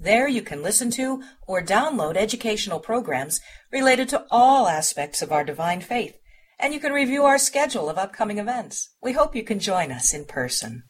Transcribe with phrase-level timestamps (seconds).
[0.00, 3.40] There you can listen to or download educational programs
[3.72, 6.16] related to all aspects of our divine faith,
[6.58, 8.90] and you can review our schedule of upcoming events.
[9.02, 10.82] We hope you can join us in person.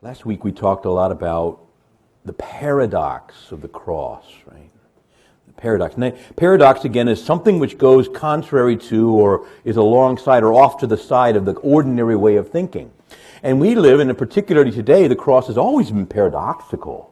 [0.00, 1.60] Last week we talked a lot about
[2.24, 4.70] the paradox of the cross, right?
[5.46, 5.94] The paradox.
[5.94, 10.78] And the paradox, again, is something which goes contrary to or is alongside or off
[10.78, 12.90] to the side of the ordinary way of thinking.
[13.42, 17.11] And we live in, particularly today, the cross has always been paradoxical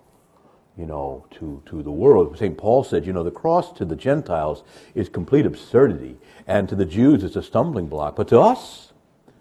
[0.81, 2.39] you know, to, to the world.
[2.39, 2.57] St.
[2.57, 6.17] Paul said, you know, the cross to the Gentiles is complete absurdity,
[6.47, 8.17] and to the Jews it's a stumbling block.
[8.17, 8.93] But to us,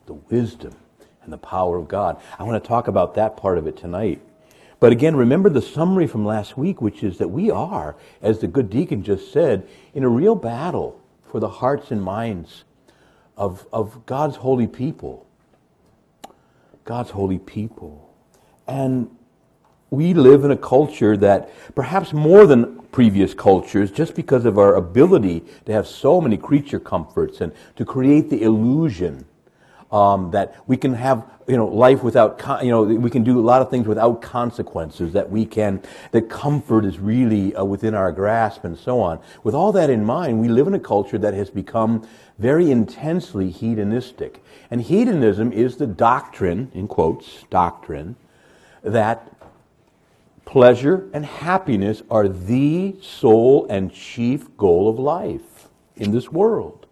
[0.06, 0.76] the wisdom
[1.24, 2.22] and the power of God.
[2.38, 4.22] I want to talk about that part of it tonight.
[4.82, 8.48] But again, remember the summary from last week, which is that we are, as the
[8.48, 12.66] good deacon just said, in a real battle for the hearts and minds
[13.38, 15.26] of, of God's holy people.
[16.84, 18.14] God's holy people.
[18.68, 19.16] And
[19.92, 24.76] we live in a culture that perhaps more than previous cultures, just because of our
[24.76, 29.26] ability to have so many creature comforts and to create the illusion
[29.92, 33.40] um, that we can have you know life without con- you know we can do
[33.40, 37.96] a lot of things without consequences that we can that comfort is really uh, within
[37.96, 39.20] our grasp and so on.
[39.44, 43.50] With all that in mind we live in a culture that has become very intensely
[43.50, 44.44] hedonistic.
[44.70, 48.16] And hedonism is the doctrine in quotes doctrine
[48.84, 49.28] that
[50.50, 56.88] pleasure and happiness are the sole and chief goal of life in this world.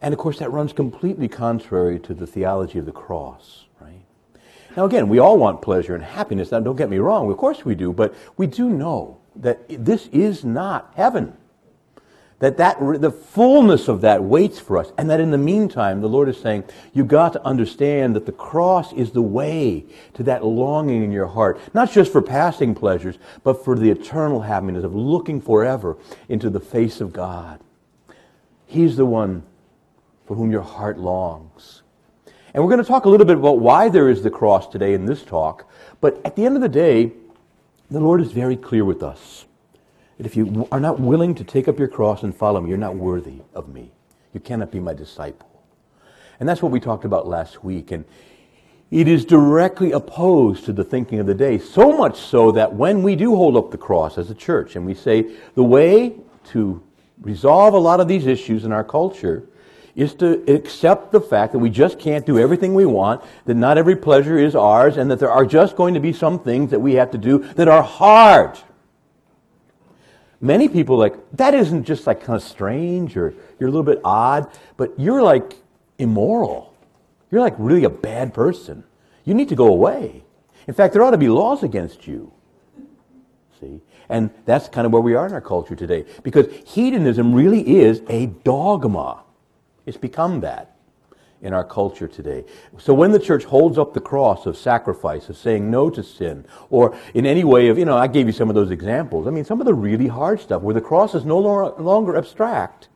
[0.00, 4.02] And of course, that runs completely contrary to the theology of the cross, right?
[4.74, 6.50] Now, again, we all want pleasure and happiness.
[6.50, 10.06] Now, don't get me wrong, of course we do, but we do know that this
[10.06, 11.36] is not heaven
[12.42, 14.90] that, that the fullness of that waits for us.
[14.98, 18.32] And that in the meantime, the Lord is saying, you've got to understand that the
[18.32, 23.16] cross is the way to that longing in your heart, not just for passing pleasures,
[23.44, 25.96] but for the eternal happiness of looking forever
[26.28, 27.60] into the face of God.
[28.66, 29.44] He's the one
[30.26, 31.82] for whom your heart longs.
[32.52, 34.94] And we're going to talk a little bit about why there is the cross today
[34.94, 35.70] in this talk.
[36.00, 37.12] But at the end of the day,
[37.88, 39.46] the Lord is very clear with us
[40.26, 42.96] if you are not willing to take up your cross and follow me, you're not
[42.96, 43.90] worthy of me.
[44.32, 45.48] You cannot be my disciple.
[46.40, 47.92] And that's what we talked about last week.
[47.92, 48.04] And
[48.90, 51.58] it is directly opposed to the thinking of the day.
[51.58, 54.84] So much so that when we do hold up the cross as a church and
[54.84, 56.14] we say the way
[56.48, 56.82] to
[57.20, 59.44] resolve a lot of these issues in our culture
[59.94, 63.78] is to accept the fact that we just can't do everything we want, that not
[63.78, 66.80] every pleasure is ours, and that there are just going to be some things that
[66.80, 68.58] we have to do that are hard
[70.42, 74.00] many people like, that isn't just like kind of strange or you're a little bit
[74.04, 75.54] odd, but you're like
[75.98, 76.74] immoral.
[77.30, 78.84] You're like really a bad person.
[79.24, 80.24] You need to go away.
[80.66, 82.32] In fact, there ought to be laws against you.
[83.60, 83.80] See?
[84.08, 86.04] And that's kind of where we are in our culture today.
[86.22, 89.22] Because hedonism really is a dogma.
[89.86, 90.71] It's become that
[91.42, 92.44] in our culture today.
[92.78, 96.46] So when the church holds up the cross of sacrifice, of saying no to sin,
[96.70, 99.26] or in any way of, you know, I gave you some of those examples.
[99.26, 102.88] I mean, some of the really hard stuff where the cross is no longer abstract.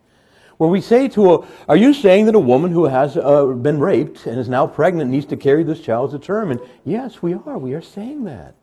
[0.58, 3.78] Where we say to a, are you saying that a woman who has uh, been
[3.78, 6.50] raped and is now pregnant needs to carry this child to term?
[6.50, 7.58] And yes, we are.
[7.58, 8.54] We are saying that.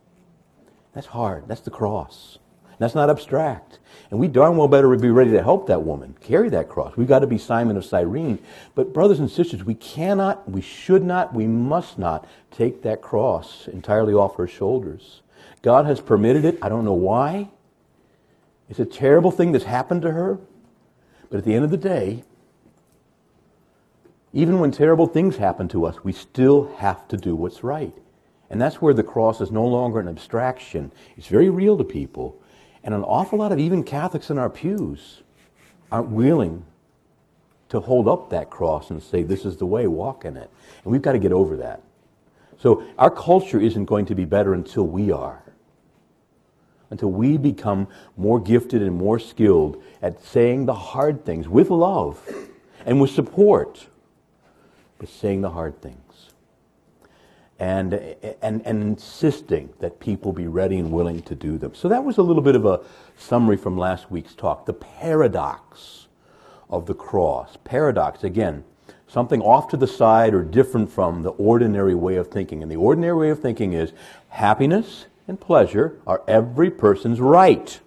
[0.94, 1.48] That's hard.
[1.48, 2.40] That's the cross.
[2.80, 3.80] That's not abstract.
[4.14, 6.96] And we darn well better be ready to help that woman carry that cross.
[6.96, 8.38] We've got to be Simon of Cyrene.
[8.76, 13.68] But, brothers and sisters, we cannot, we should not, we must not take that cross
[13.68, 15.24] entirely off her shoulders.
[15.64, 16.60] God has permitted it.
[16.62, 17.50] I don't know why.
[18.70, 20.38] It's a terrible thing that's happened to her.
[21.32, 22.24] But at the end of the day,
[24.32, 27.96] even when terrible things happen to us, we still have to do what's right.
[28.52, 30.92] And that's where the cross is no longer an abstraction.
[31.18, 32.40] It's very real to people.
[32.84, 35.22] And an awful lot of even Catholics in our pews
[35.92, 36.66] aren't willing
[37.70, 40.50] to hold up that cross and say, this is the way, walk in it.
[40.84, 41.82] And we've got to get over that.
[42.60, 45.42] So our culture isn't going to be better until we are.
[46.90, 47.88] Until we become
[48.18, 52.22] more gifted and more skilled at saying the hard things with love
[52.86, 53.88] and with support,
[55.00, 56.33] but saying the hard things
[57.64, 57.94] and,
[58.42, 61.74] and, and insisting that people be ready and willing to do them.
[61.74, 62.82] So that was a little bit of a
[63.18, 64.66] summary from last week's talk.
[64.66, 66.08] The paradox
[66.70, 67.58] of the cross.
[67.64, 68.66] Paradox, again,
[69.08, 72.62] something off to the side or different from the ordinary way of thinking.
[72.62, 73.94] And the ordinary way of thinking is
[74.28, 77.80] happiness and pleasure are every person's right.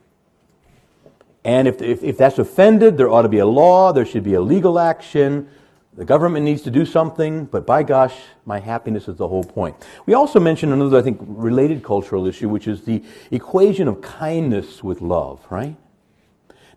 [1.44, 4.32] And if, if, if, that's offended, there ought to be a law, there should be
[4.32, 5.50] a legal action,
[5.96, 8.14] the government needs to do something, but by gosh,
[8.44, 9.74] my happiness is the whole point.
[10.04, 14.84] We also mentioned another, I think, related cultural issue, which is the equation of kindness
[14.84, 15.74] with love, right?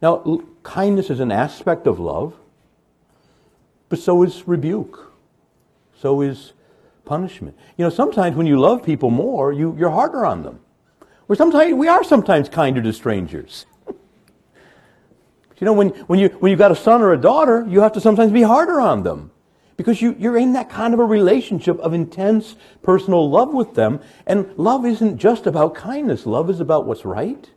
[0.01, 2.33] Now, l- kindness is an aspect of love,
[3.89, 5.11] but so is rebuke.
[5.97, 6.53] So is
[7.03, 7.57] punishment.
[7.75, 10.59] You know, sometimes when you love people more, you, you're harder on them.
[11.27, 13.65] Or sometimes we are sometimes kinder to strangers.
[15.59, 17.93] You know, when, when, you, when you've got a son or a daughter, you have
[17.93, 19.31] to sometimes be harder on them
[19.75, 24.01] because you, you're in that kind of a relationship of intense personal love with them.
[24.25, 26.25] And love isn't just about kindness.
[26.25, 27.49] Love is about what's right.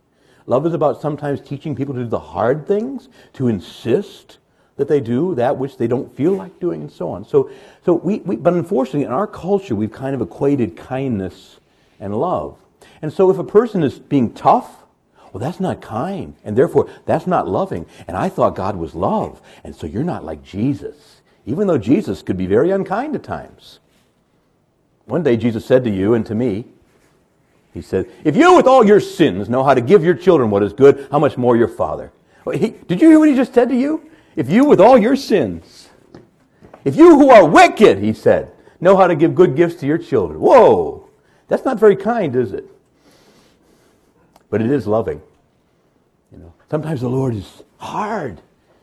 [0.47, 4.39] Love is about sometimes teaching people to do the hard things, to insist
[4.77, 7.25] that they do that which they don't feel like doing, and so on.
[7.25, 7.51] So,
[7.85, 11.61] so we, we, but unfortunately, in our culture, we've kind of equated kindness
[12.01, 12.59] and love.
[13.01, 14.81] And so if a person is being tough,
[15.32, 17.87] well, that's not kind, and therefore that's not loving.
[18.06, 22.23] And I thought God was love, and so you're not like Jesus, even though Jesus
[22.23, 23.79] could be very unkind at times.
[25.06, 26.67] One day Jesus said to you and to me,
[27.73, 30.62] He said, If you with all your sins know how to give your children what
[30.62, 32.12] is good, how much more your Father?
[32.52, 34.11] He, did you hear what He just said to you?
[34.37, 35.88] If you with all your sins,
[36.84, 38.52] if you who are wicked, He said,
[38.82, 40.40] know how to give good gifts to your children.
[40.40, 41.08] Whoa!
[41.49, 42.67] That's not very kind, is it?
[44.53, 45.23] But it is loving.
[46.31, 48.43] You know, sometimes the Lord is hard,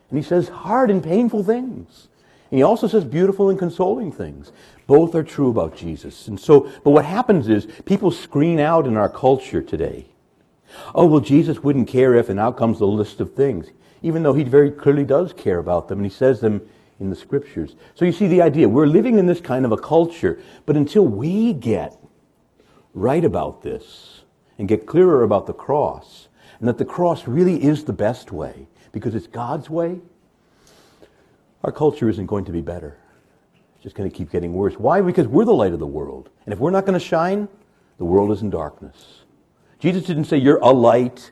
[0.10, 2.08] and He says hard and painful things.
[2.50, 4.52] And He also says beautiful and consoling things.
[4.88, 6.28] Both are true about Jesus.
[6.28, 10.08] And so, but what happens is people screen out in our culture today.
[10.96, 13.68] Oh, well, Jesus wouldn't care if, and out comes the list of things,
[14.02, 16.68] even though He very clearly does care about them, and He says them
[17.00, 17.76] in the scriptures.
[17.94, 18.68] So you see the idea.
[18.68, 21.96] We're living in this kind of a culture, but until we get
[22.96, 24.24] right about this,
[24.60, 26.28] and get clearer about the cross
[26.60, 30.00] and that the cross really is the best way because it's God's way,
[31.64, 32.98] our culture isn't going to be better.
[33.76, 34.76] It's just going to keep getting worse.
[34.76, 35.02] Why?
[35.02, 36.30] Because we're the light of the world.
[36.46, 37.48] And if we're not going to shine,
[37.98, 39.22] the world is in darkness.
[39.80, 41.32] Jesus didn't say, You're a light.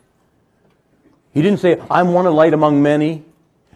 [1.33, 3.24] He didn't say, I'm one light among many.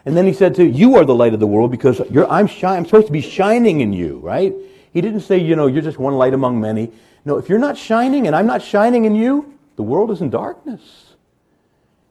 [0.06, 2.65] And then he said to you are the light of the world because I'm, shi-
[2.65, 4.53] I'm supposed to be shining in you, right?
[4.94, 6.92] He didn't say, you know, you're just one light among many.
[7.23, 10.29] No, if you're not shining and I'm not shining in you, the world is in
[10.29, 11.15] darkness.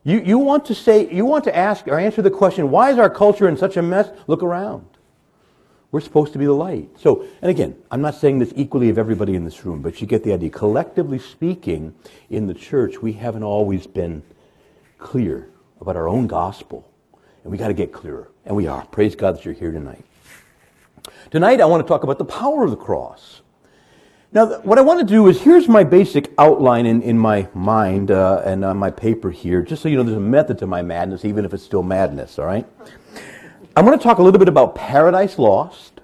[0.03, 2.99] You, you want to say, you want to ask or answer the question, why is
[2.99, 4.11] our culture in such a mess?
[4.27, 4.87] Look around.
[5.93, 6.89] We're supposed to be the light.
[6.99, 10.07] So, and again, I'm not saying this equally of everybody in this room, but you
[10.07, 10.49] get the idea.
[10.49, 11.95] Collectively speaking,
[12.31, 14.23] in the church, we haven't always been
[14.99, 15.49] clear
[15.81, 16.89] about our own gospel.
[17.43, 18.31] And we got to get clearer.
[18.45, 18.87] And we are.
[18.87, 20.05] Praise God that you're here tonight.
[21.31, 23.40] Tonight, I want to talk about the power of the cross.
[24.33, 28.13] Now, what I want to do is here's my basic outline in, in my mind
[28.13, 30.83] uh, and on my paper here, just so you know there's a method to my
[30.83, 32.65] madness, even if it's still madness, all right?
[33.75, 36.01] I'm going to talk a little bit about paradise lost,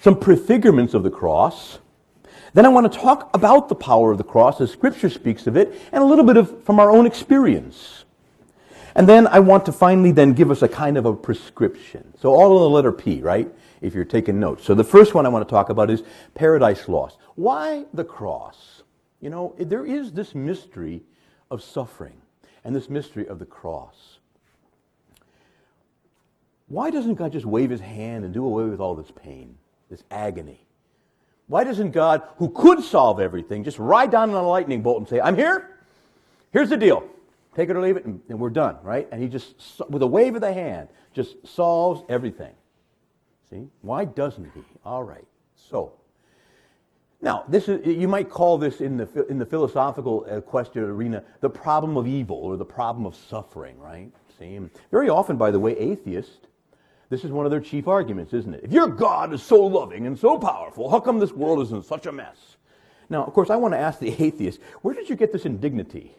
[0.00, 1.78] some prefigurements of the cross.
[2.54, 5.56] Then I want to talk about the power of the cross as Scripture speaks of
[5.56, 8.04] it, and a little bit of from our own experience.
[8.96, 12.14] And then I want to finally then give us a kind of a prescription.
[12.20, 13.48] So all in the letter P, right?
[13.80, 14.64] If you're taking notes.
[14.64, 16.02] So the first one I want to talk about is
[16.34, 17.18] paradise lost.
[17.36, 18.82] Why the cross?
[19.20, 21.02] You know, there is this mystery
[21.50, 22.20] of suffering
[22.64, 24.18] and this mystery of the cross.
[26.66, 29.56] Why doesn't God just wave his hand and do away with all this pain,
[29.90, 30.66] this agony?
[31.46, 35.08] Why doesn't God, who could solve everything, just ride down on a lightning bolt and
[35.08, 35.78] say, I'm here,
[36.52, 37.08] here's the deal.
[37.54, 39.08] Take it or leave it, and, and we're done, right?
[39.10, 42.52] And he just, with a wave of the hand, just solves everything.
[43.50, 43.66] See?
[43.82, 44.62] Why doesn't he?
[44.84, 45.26] All right.
[45.56, 45.92] So,
[47.20, 51.24] now, this is, you might call this in the, in the philosophical uh, question arena
[51.40, 54.12] the problem of evil or the problem of suffering, right?
[54.38, 54.60] See?
[54.92, 56.46] very often, by the way, atheists,
[57.10, 58.60] this is one of their chief arguments, isn't it?
[58.62, 61.82] If your God is so loving and so powerful, how come this world is in
[61.82, 62.56] such a mess?
[63.10, 66.14] Now, of course, I want to ask the atheist, where did you get this indignity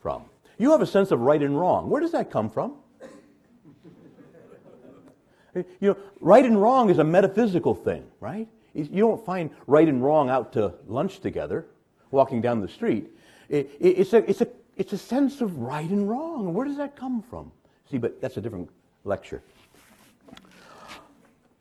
[0.00, 0.24] from?
[0.56, 1.90] You have a sense of right and wrong.
[1.90, 2.74] Where does that come from?
[5.54, 8.48] You know, right and wrong is a metaphysical thing, right?
[8.74, 11.66] You don't find right and wrong out to lunch together,
[12.10, 13.10] walking down the street.
[13.48, 16.54] It, it, it's, a, it's, a, it's a sense of right and wrong.
[16.54, 17.50] Where does that come from?
[17.90, 18.70] See, but that's a different
[19.04, 19.42] lecture.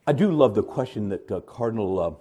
[0.05, 2.12] I do love the question that uh, Cardinal, uh,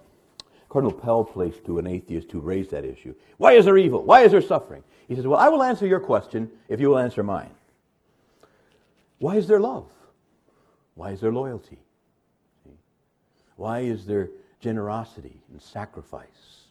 [0.69, 3.15] Cardinal Pell placed to an atheist who raised that issue.
[3.37, 4.03] Why is there evil?
[4.03, 4.83] Why is there suffering?
[5.07, 7.51] He says, Well, I will answer your question if you will answer mine.
[9.19, 9.87] Why is there love?
[10.99, 11.79] Why is there loyalty?
[13.55, 16.65] Why is there generosity and sacrifice?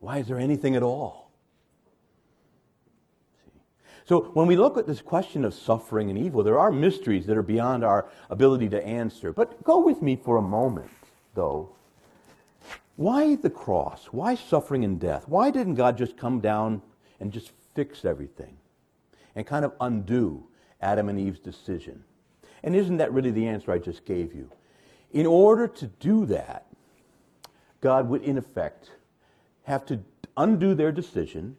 [0.00, 1.30] Why is there anything at all?
[4.04, 7.36] So when we look at this question of suffering and evil, there are mysteries that
[7.36, 9.32] are beyond our ability to answer.
[9.32, 10.90] But go with me for a moment,
[11.34, 11.68] though.
[12.96, 14.06] Why the cross?
[14.06, 15.28] Why suffering and death?
[15.28, 16.82] Why didn't God just come down
[17.20, 18.56] and just fix everything
[19.36, 20.48] and kind of undo
[20.80, 22.02] Adam and Eve's decision?
[22.62, 24.50] And isn't that really the answer I just gave you?
[25.12, 26.66] In order to do that,
[27.80, 28.90] God would, in effect,
[29.64, 30.00] have to
[30.36, 31.56] undo their decision,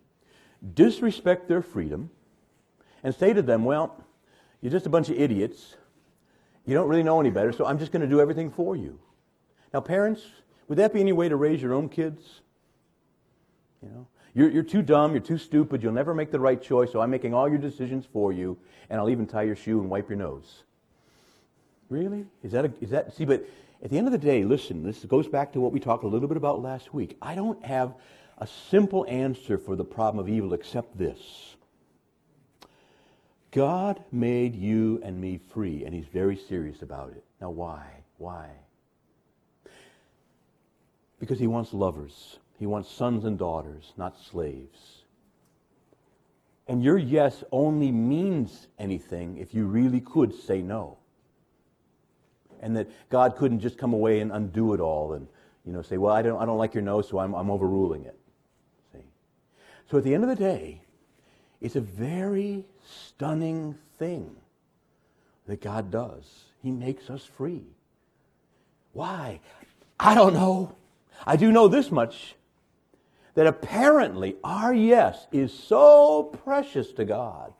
[0.73, 2.09] disrespect their freedom,
[3.03, 4.03] and say to them, Well,
[4.61, 5.75] you're just a bunch of idiots.
[6.65, 8.97] You don't really know any better, so I'm just going to do everything for you.
[9.73, 10.21] Now, parents,
[10.67, 12.39] would that be any way to raise your own kids?
[13.81, 16.91] You know, you're, you're too dumb, you're too stupid, you'll never make the right choice,
[16.91, 18.57] so I'm making all your decisions for you,
[18.89, 20.63] and I'll even tie your shoe and wipe your nose.
[21.89, 22.25] Really?
[22.43, 23.45] Is that, a, is that, see, but
[23.83, 26.07] at the end of the day, listen, this goes back to what we talked a
[26.07, 27.17] little bit about last week.
[27.21, 27.93] I don't have
[28.37, 31.55] a simple answer for the problem of evil except this
[33.51, 37.23] God made you and me free, and He's very serious about it.
[37.39, 37.85] Now, why?
[38.17, 38.49] Why?
[41.19, 45.03] Because He wants lovers, He wants sons and daughters, not slaves.
[46.67, 50.97] And your yes only means anything if you really could say no
[52.63, 55.27] and that God couldn't just come away and undo it all and
[55.65, 58.05] you know say, well, I don't, I don't like your no, so I'm, I'm overruling
[58.05, 58.17] it.
[58.91, 59.03] See?
[59.91, 60.81] So at the end of the day,
[61.61, 64.35] it's a very stunning thing
[65.47, 66.45] that God does.
[66.61, 67.63] He makes us free.
[68.93, 69.39] Why?
[69.99, 70.75] I don't know.
[71.25, 72.35] I do know this much
[73.35, 77.53] that apparently our yes is so precious to God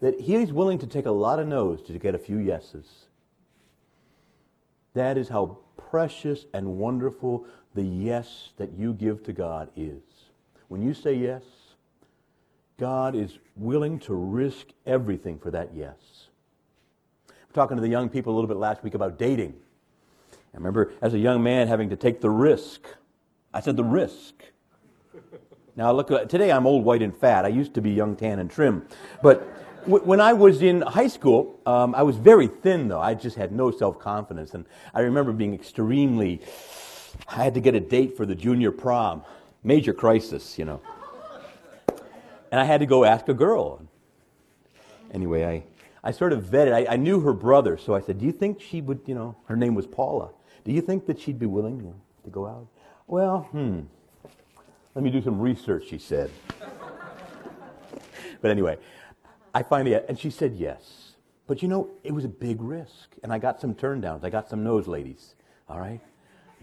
[0.00, 2.86] that he's willing to take a lot of no's to get a few yeses.
[4.94, 10.02] That is how precious and wonderful the yes that you give to God is.
[10.68, 11.42] When you say yes,
[12.78, 15.94] God is willing to risk everything for that yes.
[17.28, 19.54] I'm talking to the young people a little bit last week about dating.
[20.32, 22.86] I remember as a young man having to take the risk.
[23.52, 24.34] I said the risk.
[25.76, 27.44] Now look, uh, today I'm old, white, and fat.
[27.44, 28.86] I used to be young, tan, and trim.
[29.22, 29.46] But
[29.86, 33.00] when I was in high school, um, I was very thin, though.
[33.00, 34.54] I just had no self confidence.
[34.54, 36.40] And I remember being extremely,
[37.28, 39.22] I had to get a date for the junior prom.
[39.62, 40.80] Major crisis, you know.
[42.50, 43.82] And I had to go ask a girl.
[45.12, 45.64] Anyway, I,
[46.02, 46.72] I sort of vetted.
[46.72, 49.36] I, I knew her brother, so I said, Do you think she would, you know,
[49.46, 50.30] her name was Paula.
[50.64, 52.66] Do you think that she'd be willing you know, to go out?
[53.06, 53.80] Well, hmm.
[54.94, 56.30] Let me do some research, she said.
[58.40, 58.76] but anyway,
[59.54, 61.14] I finally, and she said yes.
[61.46, 63.14] But you know, it was a big risk.
[63.22, 64.24] And I got some turn downs.
[64.24, 65.34] I got some nose ladies.
[65.68, 66.00] All right?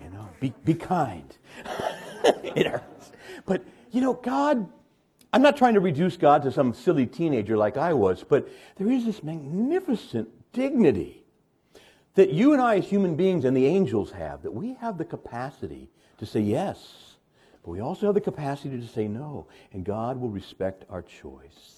[0.01, 1.35] You know, be, be kind.
[2.23, 3.11] it hurts.
[3.45, 4.69] But, you know, God,
[5.33, 8.89] I'm not trying to reduce God to some silly teenager like I was, but there
[8.89, 11.23] is this magnificent dignity
[12.15, 15.05] that you and I, as human beings, and the angels have, that we have the
[15.05, 17.15] capacity to say yes,
[17.63, 21.76] but we also have the capacity to say no, and God will respect our choice.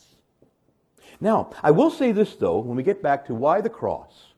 [1.20, 4.34] Now, I will say this, though, when we get back to why the cross.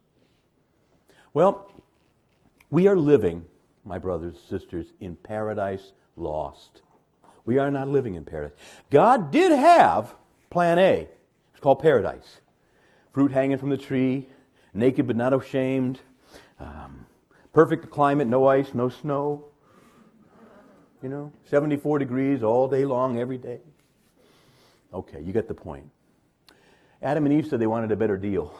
[1.33, 1.71] Well,
[2.69, 3.45] we are living,
[3.85, 6.81] my brothers and sisters, in paradise lost.
[7.45, 8.57] We are not living in paradise.
[8.89, 10.13] God did have
[10.49, 11.07] plan A.
[11.51, 12.41] It's called paradise.
[13.13, 14.27] Fruit hanging from the tree,
[14.73, 15.99] naked but not ashamed,
[16.59, 17.05] um,
[17.53, 19.45] perfect climate, no ice, no snow.
[21.01, 23.59] You know, 74 degrees all day long, every day.
[24.93, 25.89] Okay, you get the point.
[27.01, 28.53] Adam and Eve said they wanted a better deal.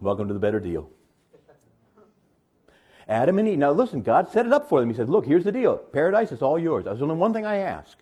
[0.00, 0.90] Welcome to the better deal.
[3.08, 3.58] Adam and Eve.
[3.58, 4.88] Now listen, God set it up for them.
[4.88, 5.76] He said, Look, here's the deal.
[5.76, 6.84] Paradise is all yours.
[6.84, 7.98] There's only one thing I ask.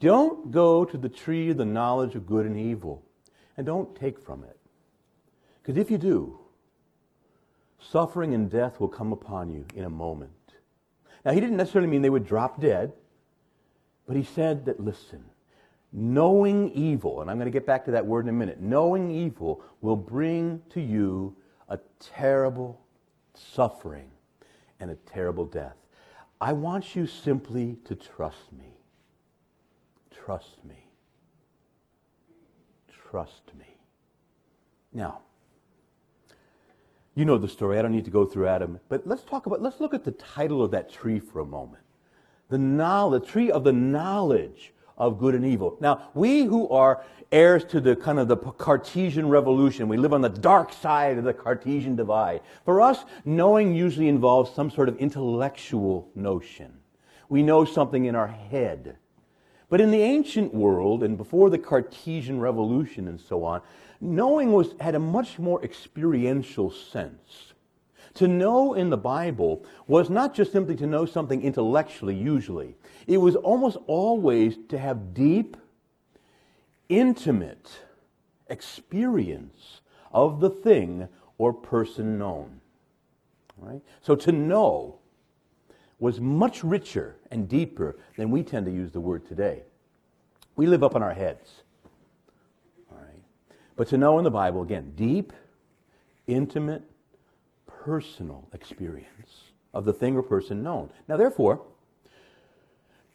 [0.00, 3.02] Don't go to the tree of the knowledge of good and evil,
[3.56, 4.58] and don't take from it.
[5.62, 6.38] Because if you do,
[7.80, 10.30] suffering and death will come upon you in a moment.
[11.24, 12.92] Now, he didn't necessarily mean they would drop dead,
[14.06, 15.24] but he said that, listen,
[15.94, 19.12] knowing evil, and I'm going to get back to that word in a minute, knowing
[19.12, 21.36] evil will bring to you
[21.68, 22.80] a terrible
[23.32, 24.10] suffering
[24.80, 25.76] and a terrible death.
[26.40, 28.76] I want you simply to trust me.
[30.10, 30.90] Trust me.
[33.10, 33.76] Trust me.
[34.92, 35.20] Now,
[37.14, 37.78] you know the story.
[37.78, 38.80] I don't need to go through Adam.
[38.88, 41.84] But let's talk about, let's look at the title of that tree for a moment.
[42.48, 45.76] The, knowledge, the tree of the knowledge of good and evil.
[45.80, 50.20] Now, we who are heirs to the kind of the Cartesian revolution, we live on
[50.20, 52.42] the dark side of the Cartesian divide.
[52.64, 56.72] For us, knowing usually involves some sort of intellectual notion.
[57.28, 58.96] We know something in our head.
[59.68, 63.62] But in the ancient world and before the Cartesian revolution and so on,
[64.00, 67.53] knowing was, had a much more experiential sense.
[68.14, 72.76] To know in the Bible was not just simply to know something intellectually, usually.
[73.06, 75.56] It was almost always to have deep,
[76.88, 77.70] intimate
[78.48, 79.80] experience
[80.12, 82.60] of the thing or person known.
[83.58, 83.82] Right?
[84.00, 84.98] So to know
[85.98, 89.62] was much richer and deeper than we tend to use the word today.
[90.54, 91.62] We live up in our heads.
[92.92, 93.22] All right.
[93.74, 95.32] But to know in the Bible, again, deep,
[96.26, 96.82] intimate,
[97.84, 100.88] personal experience of the thing or person known.
[101.06, 101.60] Now, therefore,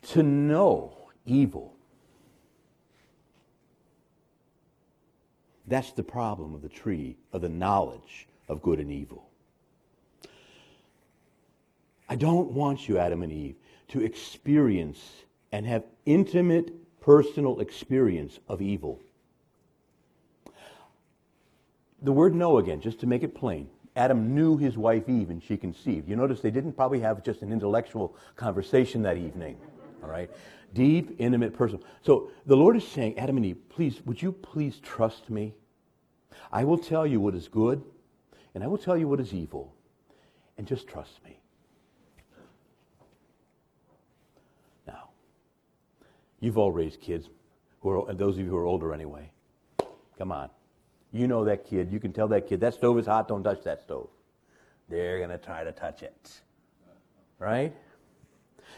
[0.09, 0.95] to know
[1.25, 1.73] evil,
[5.67, 9.27] that's the problem of the tree of the knowledge of good and evil.
[12.07, 13.55] I don't want you, Adam and Eve,
[13.89, 16.71] to experience and have intimate
[17.01, 18.99] personal experience of evil.
[22.03, 23.67] The word know again, just to make it plain.
[23.95, 26.07] Adam knew his wife Eve and she conceived.
[26.07, 29.57] You notice they didn't probably have just an intellectual conversation that evening.
[30.03, 30.29] All right?
[30.73, 31.83] Deep, intimate, personal.
[32.01, 35.53] So the Lord is saying, Adam and Eve, please, would you please trust me?
[36.51, 37.83] I will tell you what is good,
[38.53, 39.73] and I will tell you what is evil.
[40.57, 41.39] And just trust me.
[44.85, 45.09] Now,
[46.39, 47.29] you've all raised kids,
[47.81, 49.31] who are, those of you who are older anyway.
[50.17, 50.49] Come on.
[51.11, 51.91] You know that kid.
[51.91, 54.09] You can tell that kid, that stove is hot, don't touch that stove.
[54.89, 56.41] They're going to try to touch it.
[57.39, 57.75] Right?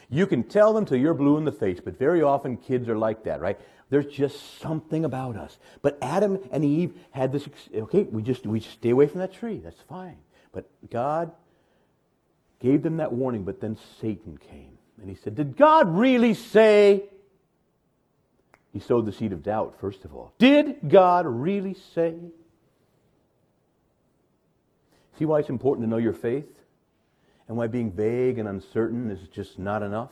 [0.10, 2.98] You can tell them till you're blue in the face, but very often kids are
[2.98, 3.60] like that, right?
[3.90, 5.58] There's just something about us.
[5.82, 9.34] But Adam and Eve had this, okay, we just, we just stay away from that
[9.34, 9.60] tree.
[9.64, 10.18] That's fine.
[10.54, 11.32] But God
[12.60, 14.78] gave them that warning, but then Satan came.
[15.00, 17.04] And he said, Did God really say?
[18.74, 20.34] He sowed the seed of doubt, first of all.
[20.38, 22.16] Did God really say?
[25.20, 26.62] See why it's important to know your faith?
[27.52, 30.12] and why being vague and uncertain is just not enough.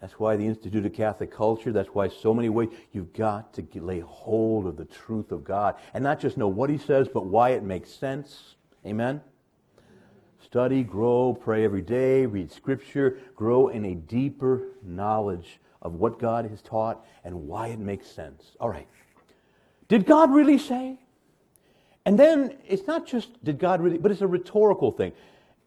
[0.00, 3.66] That's why the Institute of Catholic Culture, that's why so many ways you've got to
[3.74, 7.26] lay hold of the truth of God and not just know what He says, but
[7.26, 8.54] why it makes sense.
[8.86, 9.20] Amen?
[10.42, 16.46] Study, grow, pray every day, read Scripture, grow in a deeper knowledge of what God
[16.46, 18.56] has taught and why it makes sense.
[18.58, 18.88] All right.
[19.88, 20.98] Did God really say?
[22.06, 25.12] And then it's not just did God really, but it's a rhetorical thing.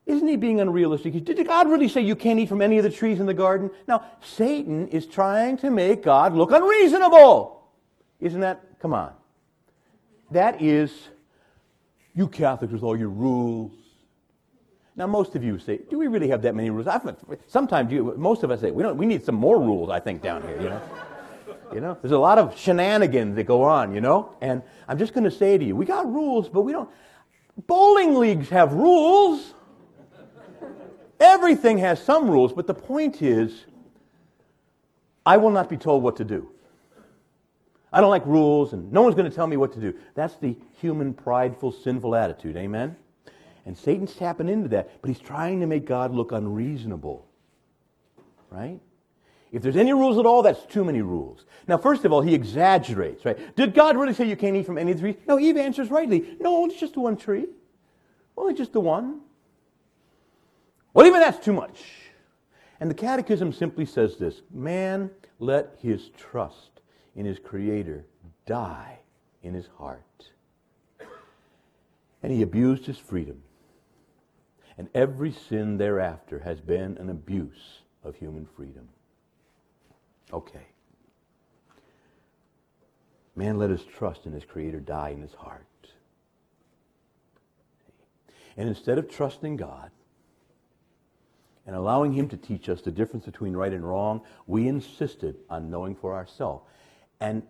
[0.05, 1.23] Isn't he being unrealistic?
[1.25, 3.69] Did God really say you can't eat from any of the trees in the garden?
[3.87, 7.67] Now, Satan is trying to make God look unreasonable.
[8.21, 8.79] Isn't that?
[8.79, 9.11] Come on.
[10.31, 10.91] That is,
[12.15, 13.73] you Catholics with all your rules.
[14.97, 16.87] Now, most of you say, do we really have that many rules?
[16.87, 19.99] I've, sometimes you, most of us say, we, don't, we need some more rules, I
[19.99, 20.81] think, down here, you know?
[21.71, 24.35] you know, there's a lot of shenanigans that go on, you know?
[24.41, 26.89] And I'm just going to say to you, we got rules, but we don't.
[27.67, 29.53] Bowling leagues have rules.
[31.19, 33.65] Everything has some rules, but the point is,
[35.27, 36.49] I will not be told what to do.
[37.93, 39.93] I don't like rules, and no one's going to tell me what to do.
[40.15, 42.57] That's the human, prideful, sinful attitude.
[42.57, 42.95] Amen?
[43.67, 47.27] And Satan's tapping into that, but he's trying to make God look unreasonable.
[48.49, 48.79] Right?
[49.51, 51.43] If there's any rules at all, that's too many rules.
[51.67, 53.55] Now, first of all, he exaggerates, right?
[53.57, 55.21] Did God really say you can't eat from any of the trees?
[55.27, 56.37] No, Eve answers rightly.
[56.39, 57.45] No, it's just the one tree.
[58.37, 59.19] Only just the one.
[60.93, 61.83] Well, even that's too much.
[62.79, 66.79] And the Catechism simply says this Man, let his trust
[67.17, 68.05] in his Creator
[68.45, 68.99] die
[69.43, 70.29] in his heart.
[72.23, 73.43] And he abused his freedom.
[74.77, 78.87] And every sin thereafter has been an abuse of human freedom.
[80.31, 80.67] Okay.
[83.35, 85.65] Man let his trust in his Creator die in his heart.
[88.55, 89.91] And instead of trusting God,
[91.67, 95.69] and allowing Him to teach us the difference between right and wrong, we insisted on
[95.69, 96.63] knowing for ourselves.
[97.19, 97.43] And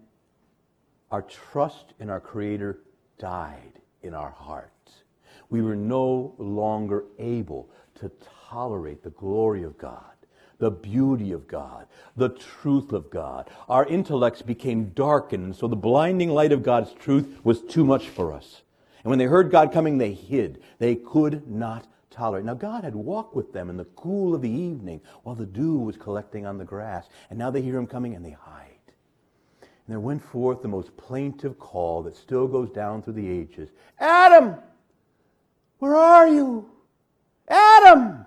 [1.12, 2.80] our trust in our Creator
[3.20, 4.72] died in our hearts.
[5.50, 8.12] We were no longer able to
[8.50, 10.04] tolerate the glory of God,
[10.60, 13.50] the beauty of God, the truth of God.
[13.70, 18.34] Our intellects became darkened, so the blinding light of God's truth was too much for
[18.34, 18.62] us.
[19.04, 20.62] And when they heard God coming, they hid.
[20.80, 22.46] They could not tolerate.
[22.46, 25.78] Now, God had walked with them in the cool of the evening while the dew
[25.78, 27.08] was collecting on the grass.
[27.30, 28.72] And now they hear him coming and they hide.
[29.62, 33.70] And there went forth the most plaintive call that still goes down through the ages
[34.00, 34.56] Adam,
[35.80, 36.70] where are you?
[37.48, 38.26] Adam,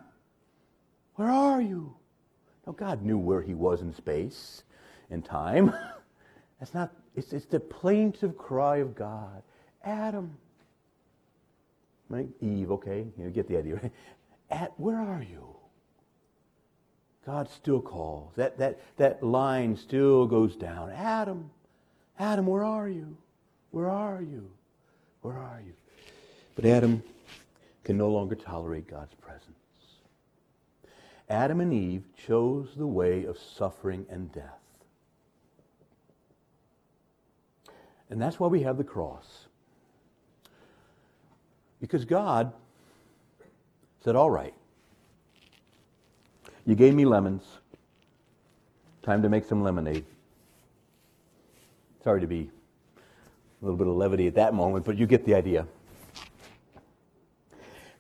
[1.17, 1.95] where are you?
[2.67, 4.63] Now, God knew where he was in space
[5.11, 5.75] and time.
[6.61, 9.43] That's not, it's, it's the plaintive cry of God
[9.83, 10.37] Adam,
[12.09, 12.29] right?
[12.41, 13.77] Eve, okay, you get the idea.
[13.77, 13.93] Right?
[14.51, 15.57] At, where are you?
[17.25, 18.33] God still calls.
[18.37, 20.91] That, that, that line still goes down.
[20.91, 21.51] Adam,
[22.19, 23.17] Adam, where are you?
[23.71, 24.51] Where are you?
[25.23, 25.73] Where are you?
[26.57, 27.03] But Adam
[27.85, 29.57] can no longer tolerate God's presence.
[31.29, 34.59] Adam and Eve chose the way of suffering and death.
[38.11, 39.47] And that's why we have the cross.
[41.81, 42.53] Because God
[44.05, 44.55] said, All right,
[46.67, 47.45] you gave me lemons.
[49.03, 50.05] Time to make some lemonade.
[52.05, 52.51] Sorry to be
[53.63, 55.67] a little bit of levity at that moment, but you get the idea.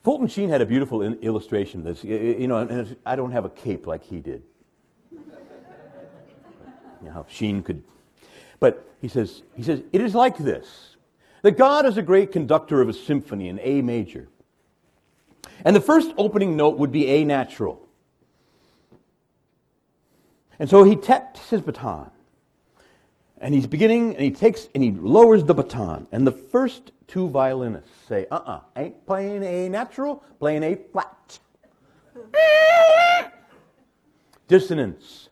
[0.03, 2.05] Fulton Sheen had a beautiful in- illustration of this.
[2.05, 4.43] You know, I don't have a cape like he did.
[5.13, 5.21] You
[7.03, 7.83] know, Sheen could.
[8.59, 10.97] But he says, he says, it is like this
[11.43, 14.29] that God is a great conductor of a symphony in A major.
[15.65, 17.81] And the first opening note would be A natural.
[20.59, 22.11] And so he taps his baton.
[23.41, 26.07] And he's beginning, and he takes, and he lowers the baton.
[26.13, 30.77] And the first two violinists say, uh uh-uh, uh, ain't playing A natural, playing A
[30.93, 31.39] flat.
[34.47, 35.29] Dissonance.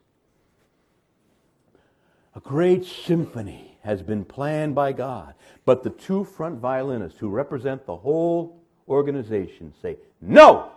[2.35, 5.35] A great symphony has been planned by God.
[5.65, 10.71] But the two front violinists who represent the whole organization say, no,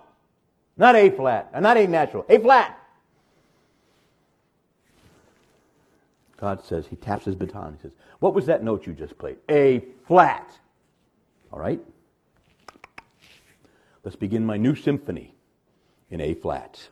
[0.77, 2.79] not A flat, not A natural, A flat.
[6.42, 7.74] God says, he taps his baton.
[7.76, 9.37] He says, What was that note you just played?
[9.48, 10.59] A flat.
[11.52, 11.81] All right?
[14.02, 15.37] Let's begin my new symphony
[16.11, 16.88] in A flat.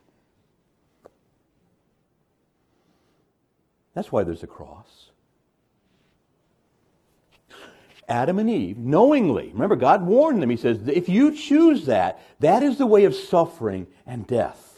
[3.92, 5.10] That's why there's a cross.
[8.08, 10.50] Adam and Eve, knowingly, remember, God warned them.
[10.50, 14.69] He says, if you choose that, that is the way of suffering and death.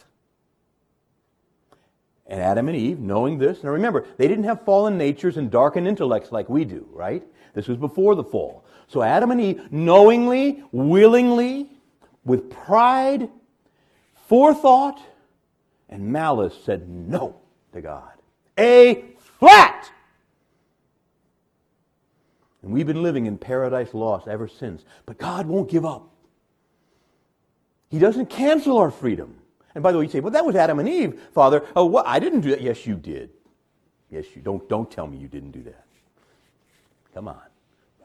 [2.27, 5.87] And Adam and Eve, knowing this, now remember, they didn't have fallen natures and darkened
[5.87, 7.23] intellects like we do, right?
[7.53, 8.63] This was before the fall.
[8.87, 11.69] So Adam and Eve, knowingly, willingly,
[12.23, 13.29] with pride,
[14.27, 15.01] forethought,
[15.89, 17.35] and malice, said no
[17.73, 18.13] to God.
[18.57, 19.91] A flat!
[22.61, 24.83] And we've been living in paradise lost ever since.
[25.05, 26.09] But God won't give up.
[27.89, 29.35] He doesn't cancel our freedom.
[29.75, 31.65] And by the way, you say, well, that was Adam and Eve, Father.
[31.75, 32.03] Oh?
[32.05, 32.61] I didn't do that.
[32.61, 33.31] Yes, you did.
[34.09, 34.67] Yes, you don't.
[34.69, 35.85] Don't tell me you didn't do that.
[37.13, 37.41] Come on.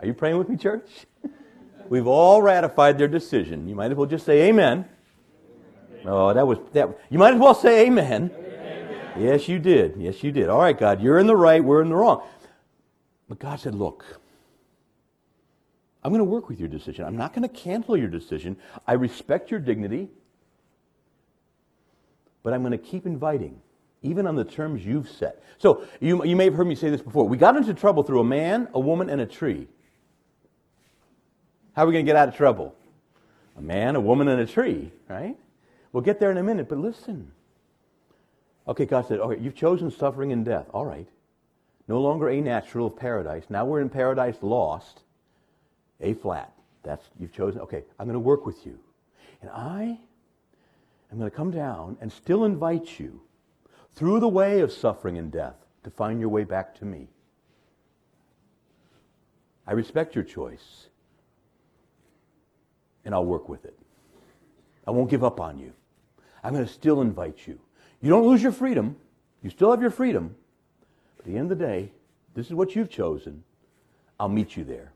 [0.01, 0.89] Are you praying with me, church?
[1.89, 3.69] We've all ratified their decision.
[3.69, 4.87] You might as well just say amen.
[6.05, 6.99] Oh, that was that.
[7.11, 8.31] You might as well say amen.
[8.35, 9.13] amen.
[9.19, 9.97] Yes, you did.
[9.99, 10.49] Yes, you did.
[10.49, 12.23] All right, God, you're in the right, we're in the wrong.
[13.29, 14.05] But God said, look,
[16.03, 17.05] I'm going to work with your decision.
[17.05, 18.57] I'm not going to cancel your decision.
[18.87, 20.09] I respect your dignity,
[22.49, 23.61] but I'm going to keep inviting,
[24.01, 25.43] even on the terms you've set.
[25.59, 27.29] So you, you may have heard me say this before.
[27.29, 29.69] We got into trouble through a man, a woman, and a tree.
[31.77, 32.75] How are we going to get out of trouble?
[33.59, 35.37] A man, a woman, and a tree, right?
[35.93, 37.33] We'll get there in a minute, but listen.
[38.67, 40.71] Okay, God said, okay, you've chosen suffering and death.
[40.73, 41.07] All right.
[41.87, 43.45] No longer a natural of paradise.
[43.51, 45.01] Now we're in paradise lost.
[46.01, 46.51] A flat.
[46.83, 47.61] That's you've chosen.
[47.61, 48.79] Okay, I'm going to work with you.
[49.43, 49.99] And I
[51.11, 53.21] am going to come down and still invite you
[53.95, 57.09] through the way of suffering and death to find your way back to me.
[59.67, 60.89] I respect your choice.
[63.05, 63.79] And I'll work with it.
[64.87, 65.73] I won't give up on you.
[66.43, 67.59] I'm going to still invite you.
[68.01, 68.97] You don't lose your freedom.
[69.43, 70.35] You still have your freedom.
[71.17, 71.93] But at the end of the day,
[72.35, 73.45] this is what you've chosen.
[74.21, 74.93] I'll meet you there.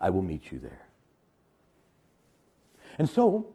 [0.00, 0.86] I will meet you there.
[2.98, 3.54] And so,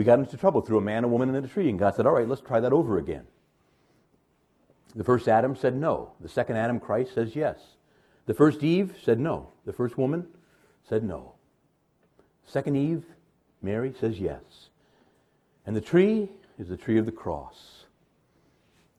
[0.00, 1.68] we got into trouble through a man, a woman, and a tree.
[1.68, 3.26] And God said, All right, let's try that over again.
[4.96, 6.12] The first Adam said no.
[6.22, 7.58] The second Adam, Christ, says yes.
[8.24, 9.50] The first Eve said no.
[9.66, 10.26] The first woman
[10.88, 11.34] said no.
[12.46, 13.04] Second Eve,
[13.60, 14.70] Mary, says yes.
[15.66, 17.84] And the tree is the tree of the cross.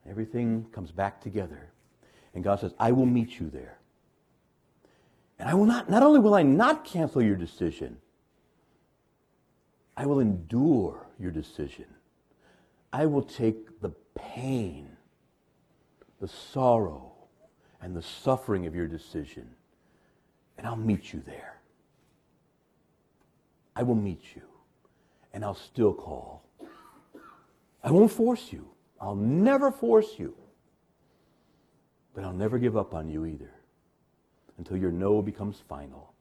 [0.08, 1.72] Everything comes back together.
[2.32, 3.76] And God says, I will meet you there.
[5.40, 7.96] And I will not, not only will I not cancel your decision,
[9.96, 11.86] I will endure your decision.
[12.92, 14.96] I will take the pain,
[16.20, 17.12] the sorrow,
[17.80, 19.48] and the suffering of your decision,
[20.56, 21.60] and I'll meet you there.
[23.74, 24.42] I will meet you,
[25.32, 26.44] and I'll still call.
[27.82, 28.68] I won't force you.
[29.00, 30.36] I'll never force you.
[32.14, 33.50] But I'll never give up on you either
[34.58, 36.11] until your no becomes final.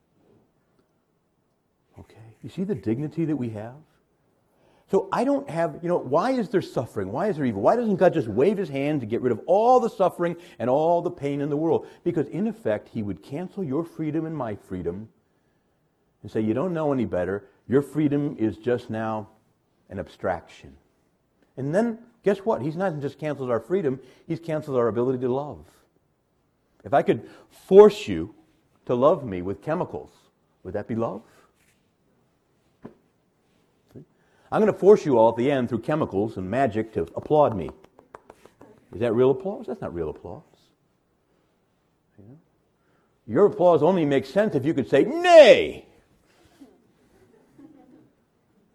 [1.99, 2.35] Okay?
[2.43, 3.75] You see the dignity that we have?
[4.89, 7.13] So I don't have, you know, why is there suffering?
[7.13, 7.61] Why is there evil?
[7.61, 10.69] Why doesn't God just wave his hand to get rid of all the suffering and
[10.69, 11.87] all the pain in the world?
[12.03, 15.07] Because in effect, he would cancel your freedom and my freedom
[16.21, 17.45] and say, you don't know any better.
[17.69, 19.29] Your freedom is just now
[19.89, 20.75] an abstraction.
[21.55, 22.61] And then, guess what?
[22.61, 25.65] He's not just canceled our freedom, he's canceled our ability to love.
[26.83, 28.35] If I could force you
[28.87, 30.11] to love me with chemicals,
[30.63, 31.21] would that be love?
[34.51, 37.55] I'm going to force you all at the end through chemicals and magic to applaud
[37.55, 37.69] me.
[38.93, 39.67] Is that real applause?
[39.67, 40.43] That's not real applause.
[42.17, 42.37] Know?
[43.25, 45.85] Your applause only makes sense if you could say, nay.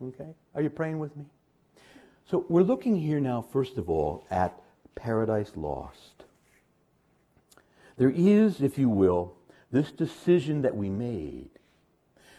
[0.03, 0.35] Okay?
[0.55, 1.27] Are you praying with me?
[2.31, 4.59] So we're looking here now, first of all, at
[4.95, 6.25] paradise lost.
[7.99, 9.35] There is, if you will,
[9.71, 11.51] this decision that we made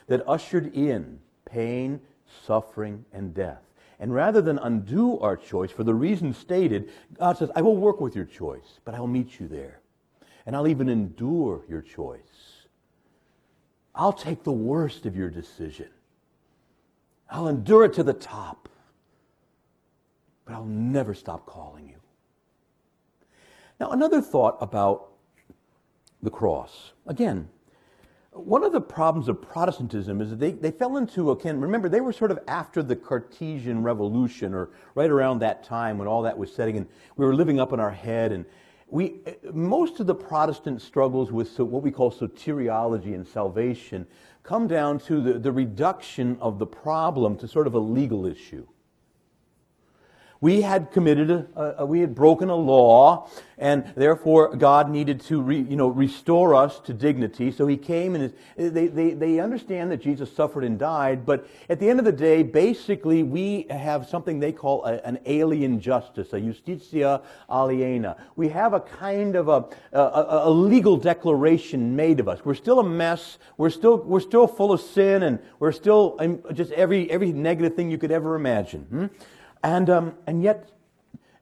[0.08, 2.02] that ushered in pain,
[2.46, 3.62] suffering, and death.
[4.00, 8.00] And rather than undo our choice for the reason stated, God says, I will work
[8.00, 9.82] with your choice, but I'll meet you there.
[10.46, 12.68] And I'll even endure your choice.
[13.96, 15.90] I'll take the worst of your decision.
[17.30, 18.70] I'll endure it to the top.
[20.46, 21.96] But I'll never stop calling you.
[23.80, 25.10] Now, another thought about
[26.22, 26.94] the cross.
[27.06, 27.50] Again,
[28.40, 31.60] one of the problems of Protestantism is that they, they fell into a can.
[31.60, 36.08] Remember, they were sort of after the Cartesian Revolution, or right around that time when
[36.08, 38.32] all that was setting, and we were living up in our head.
[38.32, 38.46] And
[38.90, 39.20] we,
[39.54, 44.08] most of the Protestant struggles with what we call soteriology and salvation
[44.44, 48.66] come down to the, the reduction of the problem to sort of a legal issue
[50.42, 55.42] we had committed a, a, we had broken a law and therefore god needed to
[55.42, 57.52] re, you know restore us to dignity.
[57.52, 61.80] So he came and they, they, they understand that jesus suffered and died but at
[61.80, 66.34] the end of the day basically we have something they call a, an alien justice
[66.34, 68.18] a justitia aliena.
[68.36, 72.44] We have a kind of a, a, a legal declaration made of us.
[72.44, 73.38] We're still a mess.
[73.58, 77.76] We're still we're still full of sin and we're still um, just every every negative
[77.76, 79.06] thing you could ever imagine hmm?
[79.68, 80.70] And, um, and yet,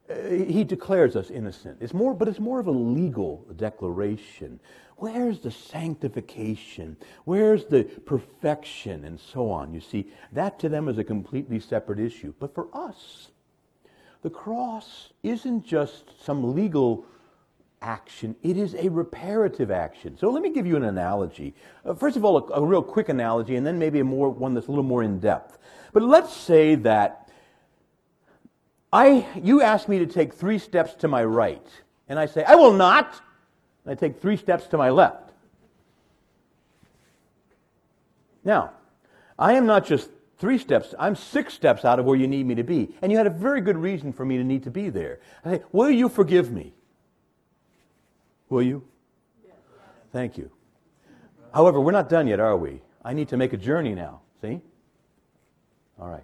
[0.09, 1.77] uh, he declares us innocent.
[1.79, 4.59] It's more, but it's more of a legal declaration.
[4.97, 6.97] Where's the sanctification?
[7.25, 9.05] Where's the perfection?
[9.05, 9.75] And so on.
[9.75, 12.33] You see, that to them is a completely separate issue.
[12.39, 13.29] But for us,
[14.23, 17.05] the cross isn't just some legal
[17.79, 20.17] action, it is a reparative action.
[20.17, 21.53] So let me give you an analogy.
[21.85, 24.55] Uh, first of all, a, a real quick analogy, and then maybe a more, one
[24.55, 25.59] that's a little more in depth.
[25.93, 27.24] But let's say that
[28.95, 31.67] I, you ask me to take three steps to my right,
[32.07, 33.13] and I say, I will not.
[33.83, 35.33] And I take three steps to my left.
[38.45, 38.71] Now,
[39.37, 42.55] I am not just three steps, I'm six steps out of where you need me
[42.55, 42.95] to be.
[43.01, 45.19] And you had a very good reason for me to need to be there.
[45.43, 46.73] I say, Will you forgive me?
[48.47, 48.81] Will you?
[50.13, 50.49] Thank you.
[51.53, 52.79] However, we're not done yet, are we?
[53.03, 54.21] I need to make a journey now.
[54.41, 54.61] See?
[55.99, 56.23] All right.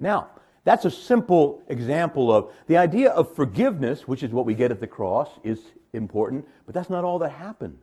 [0.00, 0.30] Now,
[0.64, 4.80] that's a simple example of the idea of forgiveness, which is what we get at
[4.80, 5.58] the cross, is
[5.92, 7.82] important, but that's not all that happens.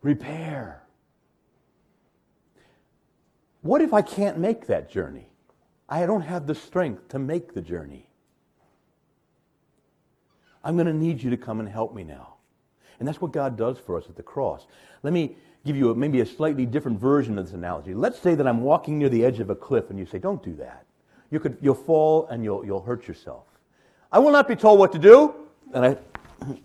[0.00, 0.82] Repair.
[3.62, 5.28] What if I can't make that journey?
[5.88, 8.08] I don't have the strength to make the journey.
[10.64, 12.34] I'm going to need you to come and help me now.
[12.98, 14.66] And that's what God does for us at the cross.
[15.02, 17.94] Let me give you a, maybe a slightly different version of this analogy.
[17.94, 20.42] Let's say that I'm walking near the edge of a cliff and you say, Don't
[20.42, 20.86] do that
[21.32, 23.46] you could, you'll fall and you'll, you'll hurt yourself.
[24.12, 25.34] I will not be told what to do.
[25.72, 25.96] And I,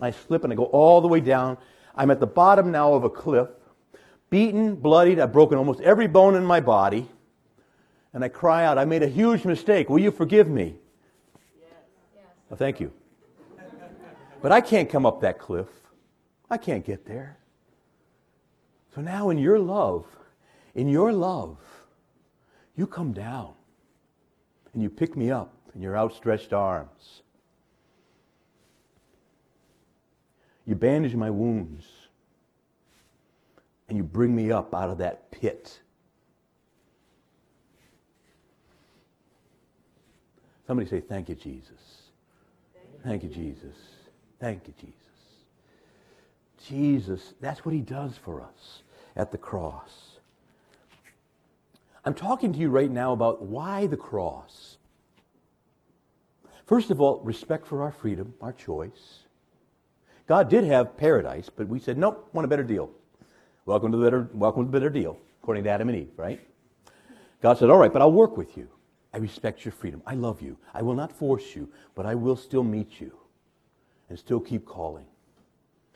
[0.08, 1.56] I slip and I go all the way down.
[1.96, 3.48] I'm at the bottom now of a cliff,
[4.28, 5.18] beaten, bloodied.
[5.18, 7.08] I've broken almost every bone in my body.
[8.12, 9.88] And I cry out, I made a huge mistake.
[9.88, 10.76] Will you forgive me?
[11.58, 11.70] Yes.
[12.50, 12.92] Well, thank you.
[14.42, 15.66] But I can't come up that cliff.
[16.50, 17.38] I can't get there.
[18.94, 20.04] So now, in your love,
[20.74, 21.56] in your love,
[22.76, 23.54] you come down
[24.78, 27.22] and you pick me up in your outstretched arms.
[30.66, 31.84] You bandage my wounds
[33.88, 35.80] and you bring me up out of that pit.
[40.68, 42.12] Somebody say, Thank you, Jesus.
[43.02, 43.74] Thank you, Jesus.
[44.38, 44.94] Thank you, Jesus.
[46.68, 48.82] Jesus, that's what he does for us
[49.16, 50.07] at the cross.
[52.04, 54.78] I'm talking to you right now about why the cross.
[56.66, 59.20] First of all, respect for our freedom, our choice.
[60.26, 62.90] God did have paradise, but we said, nope, want a better deal.
[63.64, 66.40] Welcome to the better, welcome to the better deal, according to Adam and Eve, right?
[67.42, 68.68] God said, all right, but I'll work with you.
[69.14, 70.02] I respect your freedom.
[70.06, 70.58] I love you.
[70.74, 73.16] I will not force you, but I will still meet you
[74.10, 75.06] and still keep calling,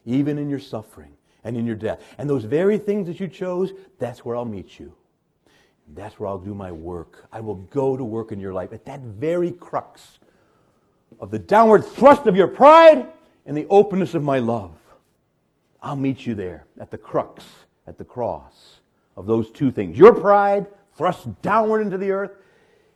[0.06, 1.12] even in your suffering
[1.44, 2.00] and in your death.
[2.16, 4.94] And those very things that you chose, that's where I'll meet you.
[5.88, 7.26] That's where I'll do my work.
[7.32, 10.18] I will go to work in your life at that very crux
[11.20, 13.06] of the downward thrust of your pride
[13.46, 14.72] and the openness of my love.
[15.82, 17.44] I'll meet you there at the crux,
[17.86, 18.80] at the cross
[19.16, 19.98] of those two things.
[19.98, 20.66] Your pride
[20.96, 22.32] thrust downward into the earth,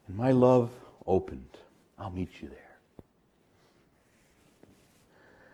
[0.06, 0.70] and my love
[1.06, 1.58] opened.
[1.98, 2.58] I'll meet you there.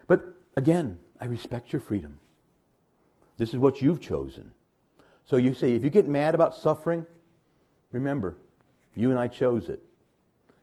[0.07, 2.18] But again, I respect your freedom.
[3.38, 4.53] This is what you've chosen.
[5.25, 7.07] So you say, if you get mad about suffering,
[7.93, 8.37] remember,
[8.95, 9.83] you and I chose it.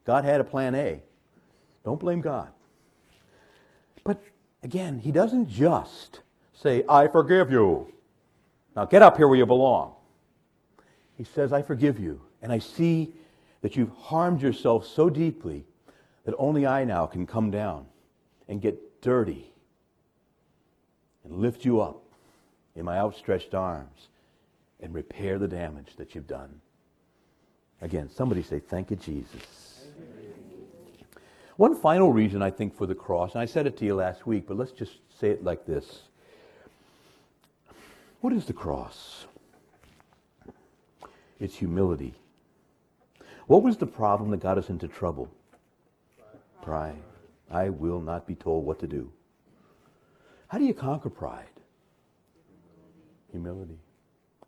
[0.05, 1.01] God had a plan A.
[1.85, 2.49] Don't blame God.
[4.03, 4.21] But
[4.63, 6.21] again, He doesn't just
[6.53, 7.93] say, I forgive you.
[8.75, 9.93] Now get up here where you belong.
[11.17, 12.21] He says, I forgive you.
[12.41, 13.13] And I see
[13.61, 15.65] that you've harmed yourself so deeply
[16.25, 17.85] that only I now can come down
[18.47, 19.51] and get dirty
[21.23, 22.01] and lift you up
[22.75, 24.07] in my outstretched arms
[24.79, 26.61] and repair the damage that you've done.
[27.81, 29.59] Again, somebody say, Thank you, Jesus.
[31.55, 34.25] One final reason I think for the cross, and I said it to you last
[34.25, 36.03] week, but let's just say it like this.
[38.21, 39.25] What is the cross?
[41.39, 42.13] It's humility.
[43.47, 45.29] What was the problem that got us into trouble?
[46.61, 47.01] Pride.
[47.51, 49.11] I will not be told what to do.
[50.47, 51.45] How do you conquer pride?
[53.31, 53.79] Humility.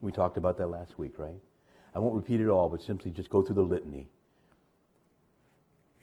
[0.02, 1.39] We talked about that last week, right?
[1.93, 4.08] I won't repeat it all, but simply just go through the litany.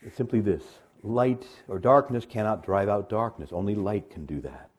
[0.03, 0.63] It's simply this
[1.03, 4.71] light or darkness cannot drive out darkness, only light can do that.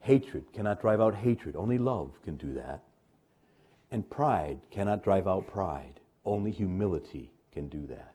[0.00, 2.82] Hatred cannot drive out hatred, only love can do that.
[3.90, 8.12] And pride cannot drive out pride, only humility can do that.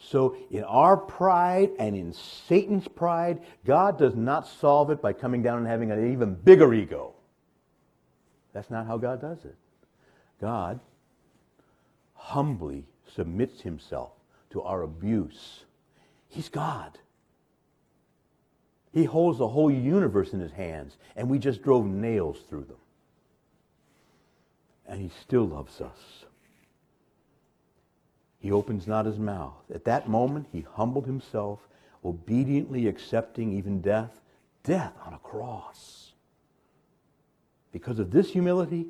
[0.00, 5.42] So, in our pride and in Satan's pride, God does not solve it by coming
[5.42, 7.14] down and having an even bigger ego.
[8.52, 9.56] That's not how God does it.
[10.40, 10.78] God
[12.28, 14.10] humbly submits himself
[14.50, 15.64] to our abuse.
[16.28, 16.98] He's God.
[18.92, 22.76] He holds the whole universe in his hands, and we just drove nails through them.
[24.86, 26.24] And he still loves us.
[28.40, 29.64] He opens not his mouth.
[29.74, 31.60] At that moment, he humbled himself,
[32.04, 34.20] obediently accepting even death,
[34.64, 36.12] death on a cross.
[37.72, 38.86] Because of this humility,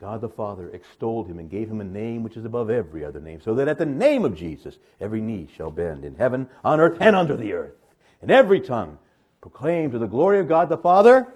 [0.00, 3.20] God the Father extolled him and gave him a name which is above every other
[3.20, 6.80] name, so that at the name of Jesus every knee shall bend in heaven, on
[6.80, 7.74] earth, and under the earth,
[8.22, 8.98] and every tongue
[9.40, 11.26] proclaim to the glory of God the Father,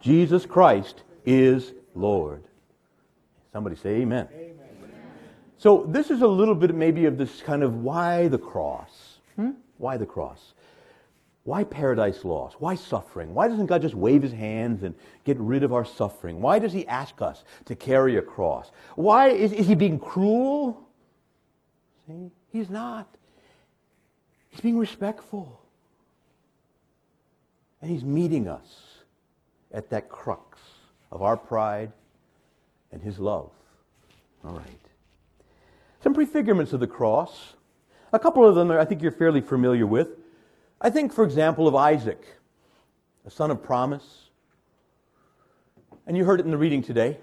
[0.00, 2.44] Jesus Christ is Lord.
[3.52, 4.28] Somebody say amen.
[4.32, 4.52] amen.
[5.58, 9.18] So this is a little bit maybe of this kind of why the cross?
[9.36, 9.50] Hmm?
[9.78, 10.54] Why the cross?
[11.44, 12.60] Why paradise lost?
[12.60, 13.34] Why suffering?
[13.34, 16.40] Why doesn't God just wave his hands and get rid of our suffering?
[16.40, 18.70] Why does he ask us to carry a cross?
[18.94, 20.88] Why is, is he being cruel?
[22.06, 22.30] See?
[22.52, 23.08] He's not.
[24.50, 25.60] He's being respectful.
[27.80, 29.02] And he's meeting us
[29.72, 30.60] at that crux
[31.10, 31.90] of our pride
[32.92, 33.50] and his love.
[34.44, 34.66] All right.
[36.04, 37.54] Some prefigurements of the cross.
[38.12, 40.21] A couple of them I think you're fairly familiar with.
[40.84, 42.20] I think, for example, of Isaac,
[43.24, 44.30] a son of promise.
[46.08, 47.18] And you heard it in the reading today.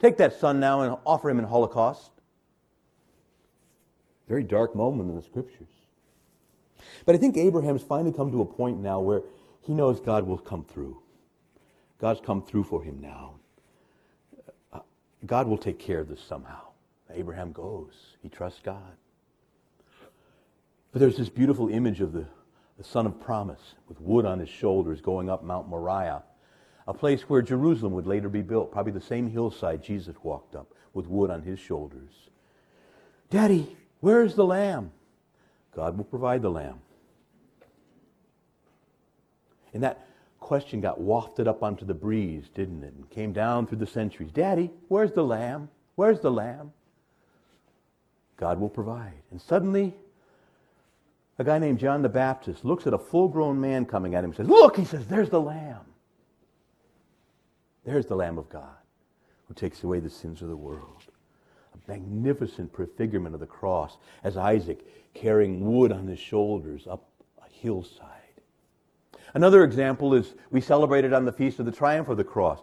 [0.00, 2.10] Take that son now and offer him in Holocaust.
[4.28, 5.68] Very dark moment in the scriptures.
[7.06, 9.22] But I think Abraham's finally come to a point now where
[9.62, 11.00] he knows God will come through.
[12.00, 13.34] God's come through for him now.
[14.72, 14.80] Uh,
[15.24, 16.62] God will take care of this somehow.
[17.10, 18.16] Abraham goes.
[18.22, 18.96] He trusts God.
[20.92, 22.26] But there's this beautiful image of the,
[22.76, 26.22] the son of promise with wood on his shoulders going up Mount Moriah,
[26.86, 30.72] a place where Jerusalem would later be built, probably the same hillside Jesus walked up
[30.94, 32.30] with wood on his shoulders.
[33.30, 34.90] Daddy, where is the lamb?
[35.74, 36.80] God will provide the lamb.
[39.74, 40.06] And that
[40.40, 42.94] question got wafted up onto the breeze, didn't it?
[42.94, 44.32] And came down through the centuries.
[44.32, 45.68] Daddy, where's the lamb?
[45.94, 46.72] Where's the lamb?
[48.38, 49.20] God will provide.
[49.30, 49.94] And suddenly,
[51.38, 54.30] a guy named John the Baptist looks at a full grown man coming at him
[54.30, 55.84] and says, Look, he says, there's the Lamb.
[57.84, 58.76] There's the Lamb of God
[59.46, 61.04] who takes away the sins of the world.
[61.74, 64.84] A magnificent prefigurement of the cross as Isaac
[65.14, 67.08] carrying wood on his shoulders up
[67.38, 68.04] a hillside.
[69.34, 72.60] Another example is we celebrated on the Feast of the Triumph of the Cross.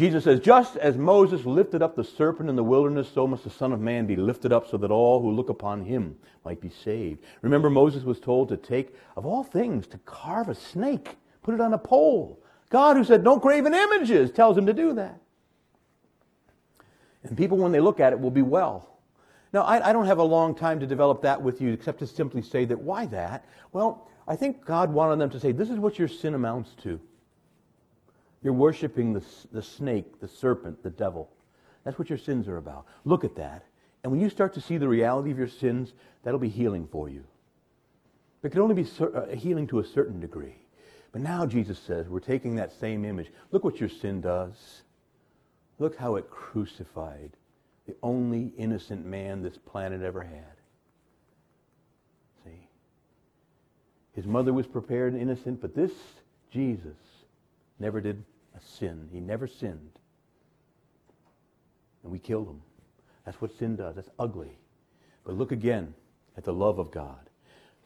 [0.00, 3.50] Jesus says, Just as Moses lifted up the serpent in the wilderness, so must the
[3.50, 6.70] Son of Man be lifted up so that all who look upon him might be
[6.70, 7.22] saved.
[7.42, 11.60] Remember, Moses was told to take, of all things, to carve a snake, put it
[11.60, 12.42] on a pole.
[12.70, 15.20] God, who said, Don't graven images, tells him to do that.
[17.22, 19.00] And people, when they look at it, will be well.
[19.52, 22.06] Now, I, I don't have a long time to develop that with you, except to
[22.06, 23.44] simply say that why that?
[23.72, 26.98] Well, I think God wanted them to say, This is what your sin amounts to.
[28.42, 29.22] You're worshiping the,
[29.52, 31.30] the snake, the serpent, the devil.
[31.84, 32.86] That's what your sins are about.
[33.04, 33.64] Look at that.
[34.02, 37.08] And when you start to see the reality of your sins, that'll be healing for
[37.08, 37.24] you.
[38.42, 40.56] It can only be uh, healing to a certain degree.
[41.12, 43.30] But now Jesus says, we're taking that same image.
[43.50, 44.82] Look what your sin does.
[45.78, 47.32] Look how it crucified
[47.86, 50.56] the only innocent man this planet ever had.
[52.44, 52.68] See?
[54.14, 55.92] His mother was prepared and innocent, but this
[56.52, 56.96] Jesus
[57.80, 58.22] never did
[58.56, 59.08] a sin.
[59.12, 59.98] He never sinned.
[62.02, 62.60] And we killed him.
[63.24, 63.96] That's what sin does.
[63.96, 64.58] That's ugly.
[65.24, 65.94] But look again
[66.36, 67.18] at the love of God.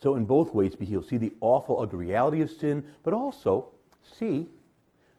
[0.02, 1.08] So, in both ways, be healed.
[1.08, 3.68] See the awful, ugly reality of sin, but also
[4.18, 4.46] see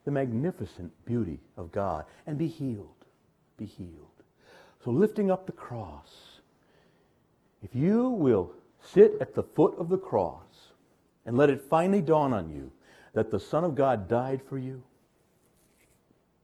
[0.03, 3.05] the magnificent beauty of God and be healed.
[3.57, 3.89] Be healed.
[4.83, 6.39] So, lifting up the cross,
[7.63, 10.69] if you will sit at the foot of the cross
[11.25, 12.71] and let it finally dawn on you
[13.15, 14.83] that the Son of God died for you,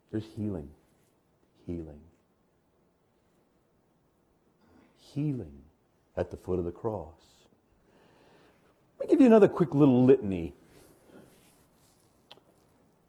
[0.10, 0.70] there's healing.
[1.68, 2.00] Healing.
[5.14, 5.52] Healing
[6.18, 7.14] at the foot of the cross.
[9.00, 10.54] Let me give you another quick little litany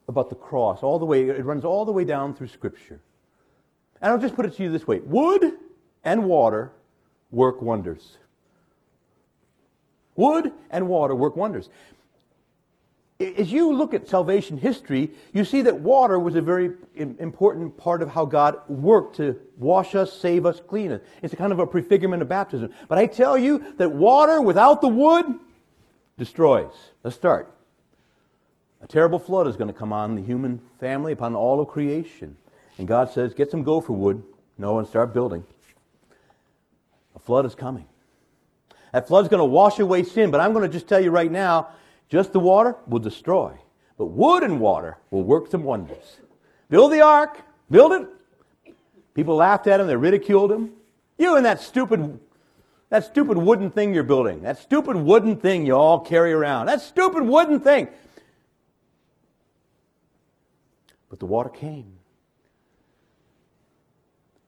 [0.09, 0.83] about the cross.
[0.83, 2.99] All the way, it runs all the way down through Scripture.
[4.01, 5.53] And I'll just put it to you this way wood
[6.03, 6.73] and water
[7.31, 8.17] work wonders.
[10.17, 11.69] Wood and water work wonders
[13.37, 18.01] as you look at salvation history, you see that water was a very important part
[18.01, 21.01] of how God worked to wash us, save us, clean us.
[21.21, 22.73] It's a kind of a prefigurement of baptism.
[22.87, 25.25] But I tell you that water without the wood
[26.17, 26.73] destroys.
[27.03, 27.53] Let's start.
[28.81, 32.35] A terrible flood is going to come on the human family, upon all of creation.
[32.77, 34.23] And God says, get some gopher wood,
[34.57, 35.45] Noah, and start building.
[37.15, 37.85] A flood is coming.
[38.91, 41.31] That flood's going to wash away sin, but I'm going to just tell you right
[41.31, 41.69] now,
[42.13, 43.57] just the water will destroy.
[43.97, 46.19] But wood and water will work some wonders.
[46.69, 47.41] Build the ark,
[47.71, 48.07] build it.
[49.15, 50.73] People laughed at him, they ridiculed him.
[51.17, 52.19] You and that stupid
[52.89, 54.43] that stupid wooden thing you're building.
[54.43, 56.67] That stupid wooden thing you all carry around.
[56.67, 57.87] That stupid wooden thing.
[61.09, 61.93] But the water came.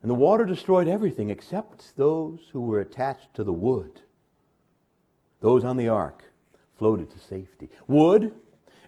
[0.04, 4.02] And the water destroyed everything except those who were attached to the wood,
[5.40, 6.26] those on the ark
[6.78, 7.70] floated to safety.
[7.88, 8.34] Wood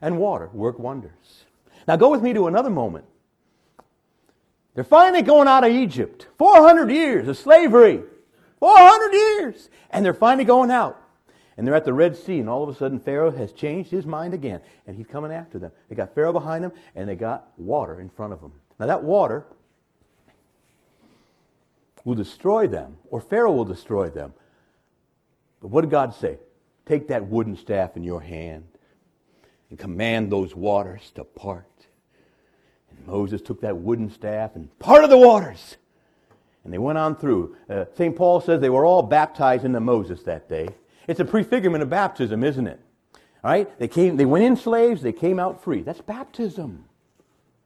[0.01, 1.45] and water work wonders.
[1.87, 3.05] Now go with me to another moment.
[4.75, 6.27] They're finally going out of Egypt.
[6.37, 8.03] 400 years of slavery.
[8.59, 9.69] 400 years.
[9.89, 11.01] And they're finally going out.
[11.57, 14.05] And they're at the Red Sea, and all of a sudden Pharaoh has changed his
[14.05, 15.71] mind again, and he's coming after them.
[15.89, 18.51] They got Pharaoh behind them, and they got water in front of them.
[18.79, 19.43] Now, that water
[22.03, 24.33] will destroy them, or Pharaoh will destroy them.
[25.59, 26.37] But what did God say?
[26.87, 28.63] Take that wooden staff in your hand
[29.69, 31.65] and command those waters to part.
[32.89, 35.75] And Moses took that wooden staff and parted the waters.
[36.63, 37.55] And they went on through.
[37.69, 38.15] Uh, St.
[38.15, 40.69] Paul says they were all baptized into Moses that day.
[41.07, 42.79] It's a prefigurement of baptism, isn't it?
[43.43, 43.79] All right?
[43.79, 45.81] They, came, they went in slaves, they came out free.
[45.81, 46.85] That's baptism.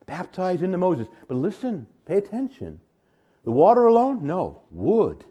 [0.08, 1.08] Baptized into Moses.
[1.28, 2.80] But listen, pay attention.
[3.44, 4.26] The water alone?
[4.26, 4.62] No.
[4.72, 5.26] Wood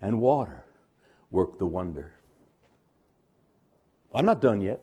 [0.00, 0.64] and water
[1.30, 2.12] work the wonder.
[4.14, 4.80] I'm not done yet.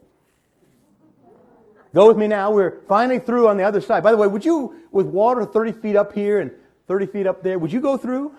[1.94, 2.52] Go with me now.
[2.52, 4.04] We're finally through on the other side.
[4.04, 6.52] By the way, would you, with water 30 feet up here and
[6.88, 8.34] 30 feet up there, would you go through?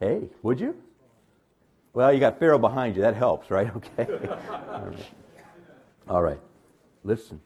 [0.00, 0.76] Hey, would you?
[1.92, 3.02] Well, you got Pharaoh behind you.
[3.02, 3.70] That helps, right?
[3.76, 4.06] Okay.
[4.68, 5.06] All right.
[6.08, 6.40] All right.
[7.04, 7.40] Listen.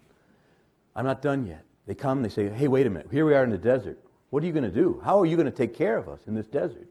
[0.97, 1.65] I'm not done yet.
[1.87, 3.09] They come, they say, hey, wait a minute.
[3.11, 3.99] Here we are in the desert.
[4.31, 5.01] What are you going to do?
[5.05, 6.89] How are you going to take care of us in this desert?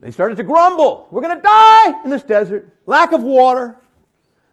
[0.00, 1.08] They started to grumble.
[1.10, 2.68] We're going to die in this desert.
[2.86, 3.76] Lack of water.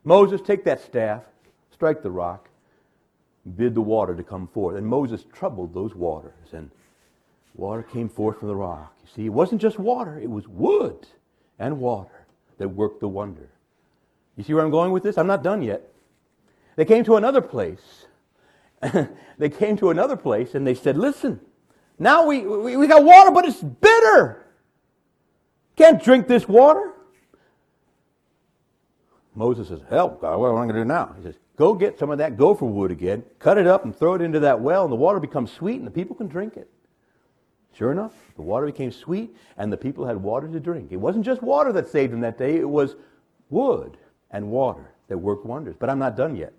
[0.03, 1.23] Moses, take that staff,
[1.71, 2.49] strike the rock,
[3.55, 4.75] bid the water to come forth.
[4.75, 6.71] And Moses troubled those waters, and
[7.55, 8.95] water came forth from the rock.
[9.03, 11.05] You see, it wasn't just water, it was wood
[11.59, 12.25] and water
[12.57, 13.49] that worked the wonder.
[14.37, 15.17] You see where I'm going with this?
[15.17, 15.87] I'm not done yet.
[16.75, 18.05] They came to another place.
[19.37, 21.39] they came to another place and they said, Listen,
[21.99, 24.40] now we, we, we got water, but it's bitter.
[25.75, 26.93] Can't drink this water.
[29.35, 31.15] Moses says, Help, God, what am I going to do now?
[31.17, 34.15] He says, Go get some of that gopher wood again, cut it up, and throw
[34.15, 36.69] it into that well, and the water becomes sweet, and the people can drink it.
[37.73, 40.91] Sure enough, the water became sweet, and the people had water to drink.
[40.91, 42.95] It wasn't just water that saved them that day, it was
[43.49, 43.97] wood
[44.31, 45.75] and water that worked wonders.
[45.77, 46.53] But I'm not done yet.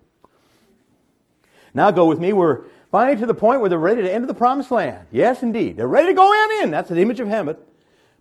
[1.73, 2.33] Now go with me.
[2.33, 2.61] We're
[2.91, 5.07] finally to the point where they're ready to enter the promised land.
[5.11, 5.77] Yes, indeed.
[5.77, 6.71] They're ready to go in.
[6.71, 7.57] That's the image of Hamath.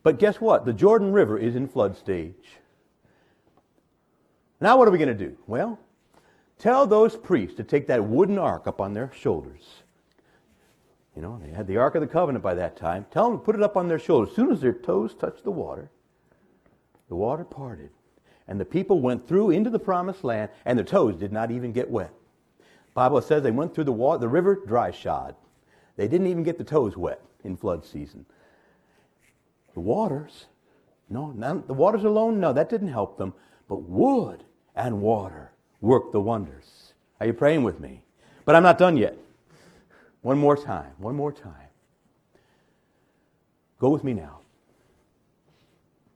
[0.03, 0.65] But guess what?
[0.65, 2.59] The Jordan River is in flood stage.
[4.61, 5.37] Now what are we going to do?
[5.47, 5.79] Well,
[6.59, 9.83] tell those priests to take that wooden ark up on their shoulders.
[11.15, 13.07] You know, they had the Ark of the Covenant by that time.
[13.11, 14.31] Tell them to put it up on their shoulders.
[14.31, 15.91] As soon as their toes touched the water,
[17.09, 17.91] the water parted.
[18.49, 21.73] And the people went through into the promised land, and their toes did not even
[21.73, 22.13] get wet.
[22.95, 25.35] Bible says they went through the, water, the river dry shod.
[25.97, 28.25] They didn't even get the toes wet in flood season.
[29.75, 30.47] The waters,
[31.09, 31.33] no,
[31.67, 33.35] the waters alone, no, that didn't help them.
[33.69, 34.45] But wood
[34.75, 36.93] and water worked the wonders.
[37.21, 38.03] Are you praying with me?
[38.45, 39.17] But I'm not done yet.
[40.23, 41.69] One more time, one more time.
[43.79, 44.41] Go with me now.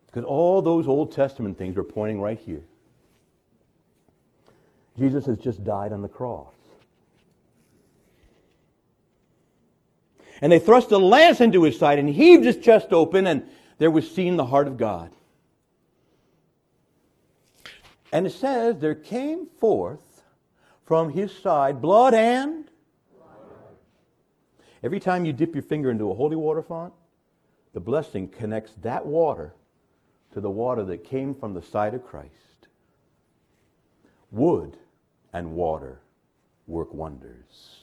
[0.07, 2.63] Because all those Old Testament things are pointing right here.
[4.99, 6.55] Jesus has just died on the cross.
[10.41, 13.91] And they thrust a lance into his side and heaved his chest open, and there
[13.91, 15.12] was seen the heart of God.
[18.12, 20.22] And it says, There came forth
[20.84, 22.64] from his side blood and.
[24.82, 26.93] Every time you dip your finger into a holy water font,
[27.72, 29.55] the blessing connects that water
[30.32, 32.68] to the water that came from the side of Christ.
[34.30, 34.76] Wood
[35.32, 36.01] and water
[36.66, 37.76] work wonders.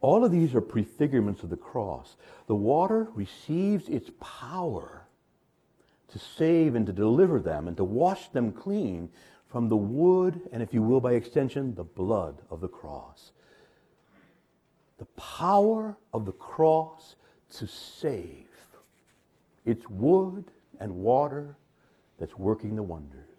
[0.00, 2.16] All of these are prefigurements of the cross.
[2.46, 5.06] The water receives its power
[6.08, 9.08] to save and to deliver them and to wash them clean
[9.48, 13.32] from the wood and, if you will, by extension, the blood of the cross.
[14.98, 17.16] The power of the cross
[17.54, 18.48] to save.
[19.64, 20.44] It's wood
[20.80, 21.56] and water
[22.18, 23.35] that's working the wonders.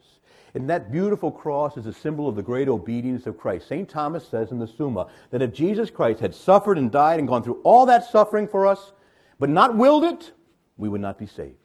[0.54, 3.68] And that beautiful cross is a symbol of the great obedience of Christ.
[3.68, 3.88] St.
[3.88, 7.43] Thomas says in the Summa that if Jesus Christ had suffered and died and gone
[7.43, 8.93] through all that suffering for us,
[9.39, 10.32] but not willed it,
[10.78, 11.56] we would not be saved.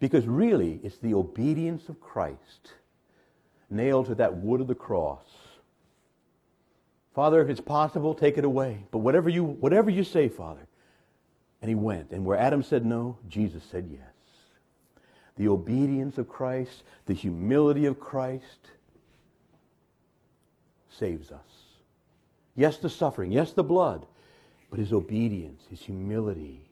[0.00, 2.72] Because really, it's the obedience of Christ
[3.70, 5.24] nailed to that wood of the cross.
[7.14, 8.84] Father, if it's possible, take it away.
[8.90, 10.66] But whatever you, whatever you say, Father.
[11.60, 12.10] And he went.
[12.10, 14.11] And where Adam said no, Jesus said yes.
[15.42, 18.68] The obedience of Christ, the humility of Christ
[20.88, 21.40] saves us.
[22.54, 23.32] Yes, the suffering.
[23.32, 24.06] Yes, the blood.
[24.70, 26.70] But his obedience, his humility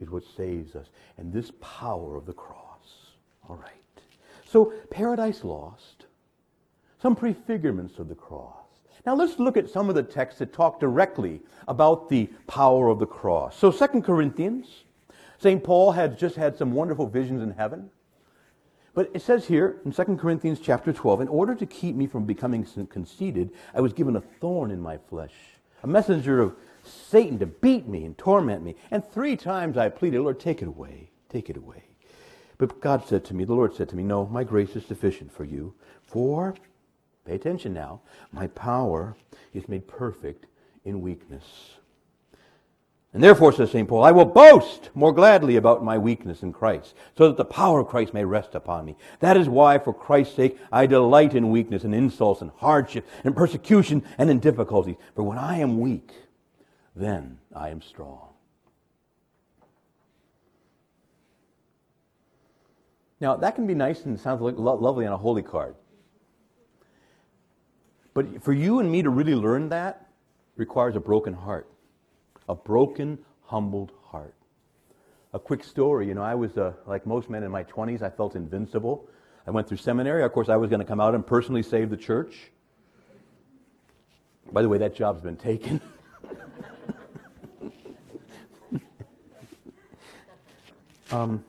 [0.00, 0.88] is what saves us.
[1.18, 3.12] And this power of the cross.
[3.48, 4.02] All right.
[4.44, 6.06] So, paradise lost,
[7.00, 8.56] some prefigurements of the cross.
[9.06, 12.98] Now let's look at some of the texts that talk directly about the power of
[12.98, 13.56] the cross.
[13.56, 14.82] So 2 Corinthians,
[15.38, 15.62] St.
[15.62, 17.88] Paul had just had some wonderful visions in heaven.
[18.94, 22.24] But it says here in 2 Corinthians chapter 12, in order to keep me from
[22.24, 25.34] becoming conceited, I was given a thorn in my flesh,
[25.82, 28.74] a messenger of Satan to beat me and torment me.
[28.90, 31.84] And three times I pleaded, Lord, take it away, take it away.
[32.58, 35.32] But God said to me, the Lord said to me, No, my grace is sufficient
[35.32, 35.72] for you.
[36.02, 36.54] For,
[37.24, 38.00] pay attention now,
[38.32, 39.16] my power
[39.54, 40.46] is made perfect
[40.84, 41.44] in weakness.
[43.12, 43.88] And therefore, says St.
[43.88, 47.80] Paul, I will boast more gladly about my weakness in Christ, so that the power
[47.80, 48.96] of Christ may rest upon me.
[49.18, 53.34] That is why, for Christ's sake, I delight in weakness and insults and hardship and
[53.34, 54.94] persecution and in difficulties.
[55.16, 56.12] For when I am weak,
[56.94, 58.28] then I am strong.
[63.20, 65.74] Now, that can be nice and sounds lovely on a holy card.
[68.14, 70.06] But for you and me to really learn that
[70.56, 71.66] requires a broken heart.
[72.50, 74.34] A broken, humbled heart.
[75.32, 78.10] A quick story, you know, I was, uh, like most men in my 20s, I
[78.10, 79.08] felt invincible.
[79.46, 80.24] I went through seminary.
[80.24, 82.50] Of course, I was going to come out and personally save the church.
[84.50, 85.80] By the way, that job's been taken.
[91.12, 91.44] um,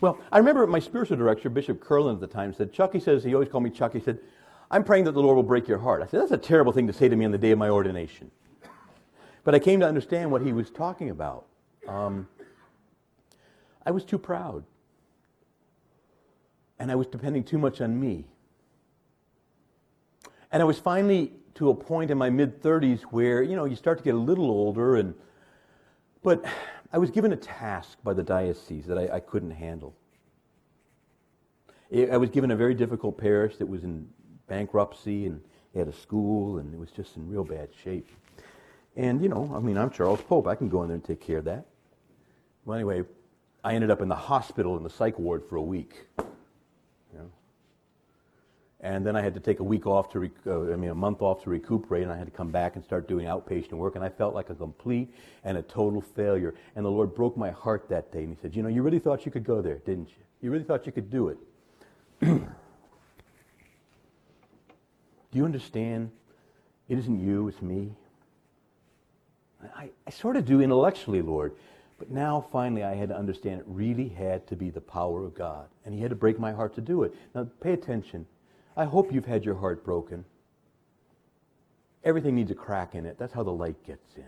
[0.00, 3.22] well, I remember my spiritual director, Bishop Curlin at the time, said, Chuck, he says,
[3.22, 4.18] he always called me Chuck, he said,
[4.70, 6.02] I'm praying that the Lord will break your heart.
[6.02, 7.68] I said, that's a terrible thing to say to me on the day of my
[7.68, 8.30] ordination.
[9.46, 11.46] But I came to understand what he was talking about.
[11.86, 12.26] Um,
[13.86, 14.64] I was too proud.
[16.80, 18.24] and I was depending too much on me.
[20.50, 23.76] And I was finally to a point in my mid 30s where, you know, you
[23.76, 25.14] start to get a little older, and,
[26.24, 26.44] but
[26.92, 29.94] I was given a task by the diocese that I, I couldn't handle.
[31.94, 34.08] I was given a very difficult parish that was in
[34.48, 35.40] bankruptcy and
[35.72, 38.08] had a school, and it was just in real bad shape.
[38.96, 40.46] And, you know, I mean, I'm Charles Pope.
[40.46, 41.66] I can go in there and take care of that.
[42.64, 43.04] Well, anyway,
[43.62, 46.06] I ended up in the hospital in the psych ward for a week.
[48.80, 50.94] And then I had to take a week off to, rec- uh, I mean, a
[50.94, 53.96] month off to recuperate, and I had to come back and start doing outpatient work,
[53.96, 55.12] and I felt like a complete
[55.44, 56.54] and a total failure.
[56.76, 58.98] And the Lord broke my heart that day, and He said, You know, you really
[58.98, 60.22] thought you could go there, didn't you?
[60.42, 61.38] You really thought you could do it.
[62.20, 62.46] do
[65.32, 66.10] you understand?
[66.88, 67.92] It isn't you, it's me.
[69.74, 71.54] I, I sort of do intellectually, Lord.
[71.98, 75.34] But now, finally, I had to understand it really had to be the power of
[75.34, 75.66] God.
[75.84, 77.14] And He had to break my heart to do it.
[77.34, 78.26] Now, pay attention.
[78.76, 80.24] I hope you've had your heart broken.
[82.04, 83.18] Everything needs a crack in it.
[83.18, 84.24] That's how the light gets in.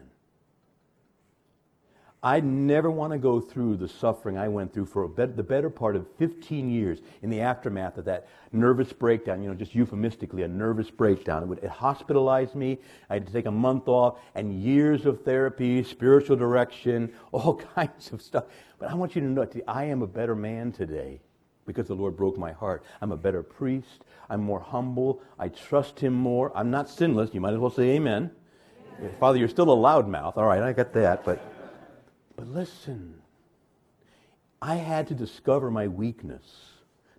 [2.23, 5.95] I never want to go through the suffering I went through for the better part
[5.95, 10.49] of 15 years in the aftermath of that nervous breakdown, you know, just euphemistically, a
[10.49, 11.45] nervous breakdown.
[11.45, 12.79] It would it hospitalize me.
[13.09, 18.13] I had to take a month off and years of therapy, spiritual direction, all kinds
[18.13, 18.47] of stuff.
[18.81, 21.21] But I want you to know I am a better man today
[21.67, 22.83] because the Lord broke my heart.
[23.01, 24.05] I'm a better priest.
[24.29, 25.23] I'm more humble.
[25.39, 26.51] I trust Him more.
[26.57, 27.33] I'm not sinless.
[27.33, 28.33] You might as well say amen.
[28.99, 29.15] amen.
[29.21, 30.37] Father, you're still a loudmouth.
[30.37, 31.58] All right, I got that, but.
[32.39, 33.15] But listen,
[34.63, 36.45] I had to discover my weakness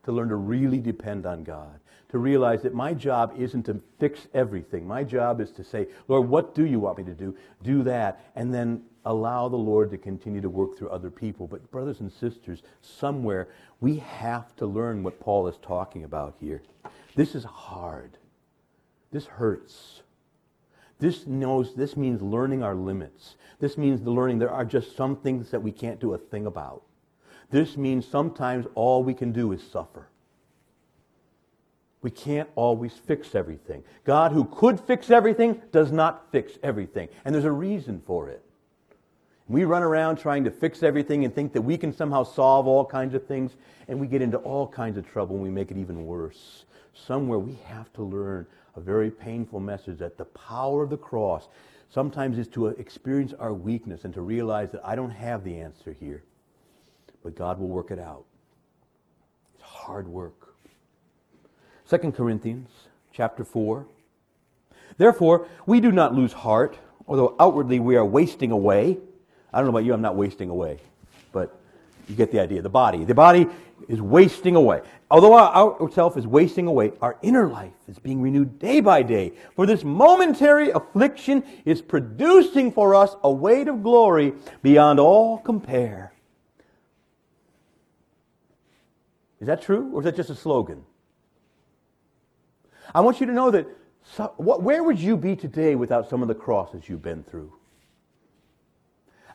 [0.03, 4.27] to learn to really depend on God, to realize that my job isn't to fix
[4.33, 4.87] everything.
[4.87, 7.35] My job is to say, Lord, what do you want me to do?
[7.61, 8.31] Do that.
[8.37, 11.47] And then allow the Lord to continue to work through other people.
[11.47, 13.49] But, brothers and sisters, somewhere
[13.81, 16.61] we have to learn what Paul is talking about here.
[17.15, 18.17] This is hard.
[19.11, 20.01] This hurts.
[20.99, 23.35] This knows this means learning our limits.
[23.59, 26.45] This means the learning there are just some things that we can't do a thing
[26.45, 26.83] about.
[27.49, 30.09] This means sometimes all we can do is suffer.
[32.01, 33.83] We can't always fix everything.
[34.05, 37.09] God, who could fix everything, does not fix everything.
[37.25, 38.43] And there's a reason for it.
[39.47, 42.85] We run around trying to fix everything and think that we can somehow solve all
[42.85, 43.55] kinds of things,
[43.87, 46.65] and we get into all kinds of trouble and we make it even worse.
[46.93, 48.45] Somewhere we have to learn
[48.75, 51.47] a very painful message that the power of the cross
[51.89, 55.95] sometimes is to experience our weakness and to realize that I don't have the answer
[55.99, 56.23] here,
[57.23, 58.25] but God will work it out.
[59.55, 60.53] It's hard work.
[61.89, 62.69] 2 Corinthians
[63.11, 63.87] chapter 4.
[64.97, 68.97] Therefore, we do not lose heart, although outwardly we are wasting away.
[69.51, 70.79] I don't know about you, I'm not wasting away,
[71.31, 71.57] but
[72.07, 72.61] you get the idea.
[72.61, 73.05] The body.
[73.05, 73.47] The body
[73.87, 74.81] is wasting away.
[75.09, 79.01] Although our outer self is wasting away, our inner life is being renewed day by
[79.01, 79.33] day.
[79.55, 86.13] For this momentary affliction is producing for us a weight of glory beyond all compare.
[89.39, 90.83] Is that true, or is that just a slogan?
[92.93, 93.67] I want you to know that
[94.15, 97.53] so, what, where would you be today without some of the crosses you've been through?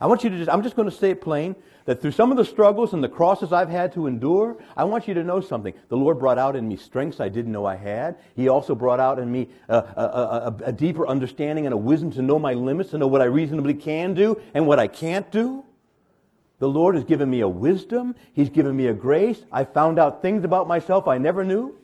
[0.01, 2.31] I want you to just, I'm just going to say it plain that through some
[2.31, 5.39] of the struggles and the crosses I've had to endure, I want you to know
[5.39, 5.73] something.
[5.89, 8.17] The Lord brought out in me strengths I didn't know I had.
[8.35, 12.11] He also brought out in me a, a, a, a deeper understanding and a wisdom
[12.11, 15.31] to know my limits, to know what I reasonably can do and what I can't
[15.31, 15.63] do.
[16.59, 18.15] The Lord has given me a wisdom.
[18.33, 19.43] He's given me a grace.
[19.51, 21.75] I found out things about myself I never knew.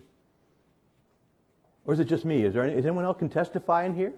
[1.86, 2.44] Or is it just me?
[2.44, 4.14] Is there any, is anyone else can testify in here?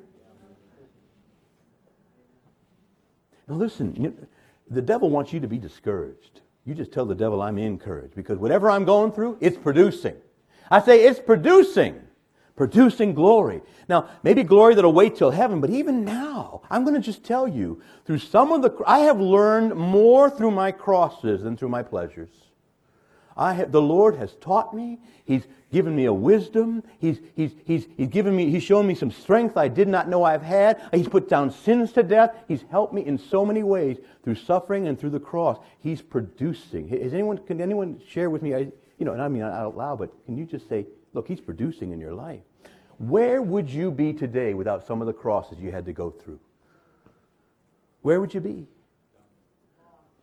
[3.48, 4.28] Now listen,
[4.70, 6.42] the devil wants you to be discouraged.
[6.66, 10.16] You just tell the devil I'm encouraged because whatever I'm going through, it's producing.
[10.72, 12.02] I say it's producing,
[12.56, 13.62] producing glory.
[13.90, 17.48] Now, maybe glory that'll wait till heaven, but even now, I'm going to just tell
[17.48, 21.84] you through some of the, I have learned more through my crosses than through my
[21.84, 22.30] pleasures.
[23.36, 25.00] I have, the Lord has taught me.
[25.26, 26.84] He's given me a wisdom.
[27.00, 30.24] He's, he's, he's, he's given me, he's shown me some strength I did not know
[30.24, 30.80] I've had.
[30.94, 32.36] He's put down sins to death.
[32.48, 35.58] He's helped me in so many ways through suffering and through the cross.
[35.80, 36.90] He's producing.
[36.90, 38.60] Is anyone, can anyone share with me, I,
[39.00, 41.92] you know, and I mean out loud, but can you just say, look, he's producing
[41.92, 42.42] in your life.
[43.00, 46.40] Where would you be today without some of the crosses you had to go through?
[48.04, 48.68] Where would you be?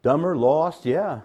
[0.03, 1.21] Dumber, lost, yeah.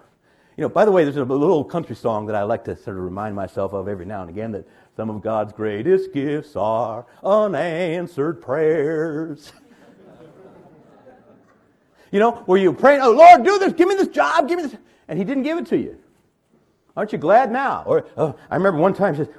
[0.58, 2.97] You know, by the way, there's a little country song that I like to sort
[2.97, 7.06] of remind myself of every now and again that some of God's greatest gifts are
[7.24, 9.51] unanswered prayers.
[12.12, 14.64] you know, where you pray, oh Lord, do this, give me this job, give me
[14.64, 14.78] this,
[15.10, 15.97] and He didn't give it to you.
[16.95, 17.84] Aren't you glad now?
[17.86, 19.34] Or uh, I remember one time she says,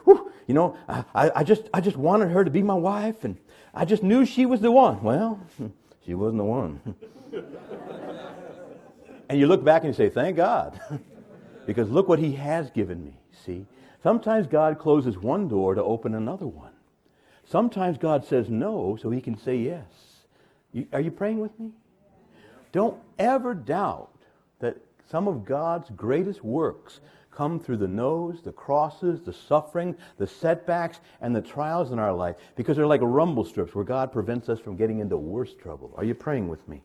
[0.46, 3.38] you know, I, I, just, I just wanted her to be my wife and
[3.72, 5.02] I just knew she was the one.
[5.02, 5.40] Well,
[6.04, 6.94] she wasn't the one.
[9.28, 10.80] and you look back and you say, thank God.
[11.66, 13.18] because look what he has given me.
[13.44, 13.66] See?
[14.02, 16.72] Sometimes God closes one door to open another one.
[17.44, 19.84] Sometimes God says no so he can say yes.
[20.72, 21.70] You, are you praying with me?
[22.72, 24.10] Don't ever doubt
[24.60, 24.76] that
[25.10, 27.00] some of God's greatest works
[27.30, 32.12] come through the no's, the crosses, the suffering, the setbacks, and the trials in our
[32.12, 35.92] life because they're like rumble strips where God prevents us from getting into worse trouble.
[35.96, 36.82] Are you praying with me?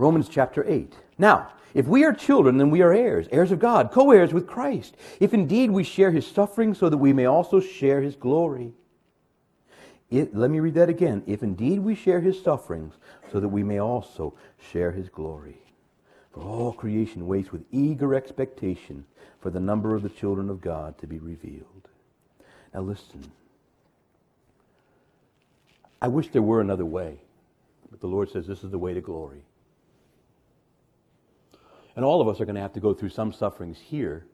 [0.00, 0.94] Romans chapter 8.
[1.18, 4.46] Now, if we are children, then we are heirs, heirs of God, co heirs with
[4.46, 8.72] Christ, if indeed we share his suffering so that we may also share his glory.
[10.10, 11.22] It, let me read that again.
[11.26, 12.94] If indeed we share his sufferings
[13.30, 14.32] so that we may also
[14.72, 15.58] share his glory.
[16.32, 19.04] For all creation waits with eager expectation
[19.40, 21.88] for the number of the children of God to be revealed.
[22.72, 23.30] Now listen.
[26.00, 27.18] I wish there were another way,
[27.90, 29.44] but the Lord says this is the way to glory.
[32.00, 34.24] And all of us are going to have to go through some sufferings here,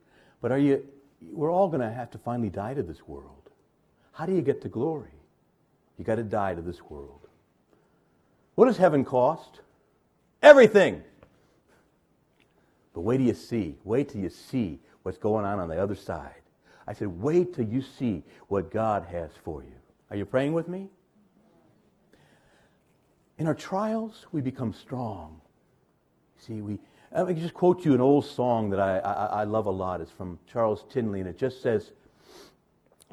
[0.40, 0.86] but are you
[1.32, 3.50] we're all going to have to finally die to this world.
[4.12, 5.18] How do you get to glory?
[5.98, 7.26] You got to die to this world.
[8.54, 9.62] What does heaven cost?
[10.44, 11.02] Everything.
[12.94, 13.74] But wait till you see.
[13.82, 16.42] Wait till you see what's going on on the other side.
[16.86, 19.74] I said, wait till you see what God has for you.
[20.12, 20.86] Are you praying with me?
[23.38, 25.40] In our trials, we become strong.
[26.38, 26.78] See, we.
[27.16, 29.70] Uh, I me just quote you an old song that I, I, I love a
[29.70, 30.00] lot.
[30.02, 31.92] It's from Charles Tindley, and it just says,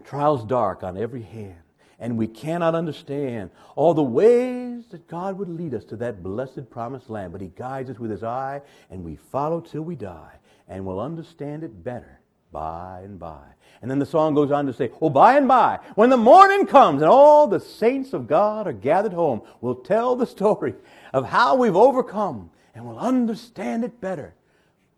[0.03, 1.55] Trials dark on every hand
[2.03, 6.69] and we cannot understand all the ways that God would lead us to that blessed
[6.69, 7.31] promised land.
[7.31, 10.33] But He guides us with His eye, and we follow till we die,
[10.67, 12.19] and we'll understand it better
[12.51, 13.43] by and by.
[13.81, 16.65] And then the song goes on to say, Oh, by and by, when the morning
[16.65, 20.75] comes and all the saints of God are gathered home, we'll tell the story
[21.13, 24.33] of how we've overcome, and we'll understand it better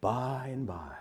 [0.01, 0.95] by and by.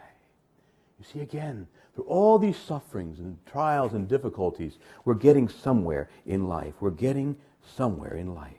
[0.98, 6.48] You see, again, through all these sufferings and trials and difficulties, we're getting somewhere in
[6.48, 6.74] life.
[6.80, 7.36] We're getting
[7.76, 8.52] somewhere in life.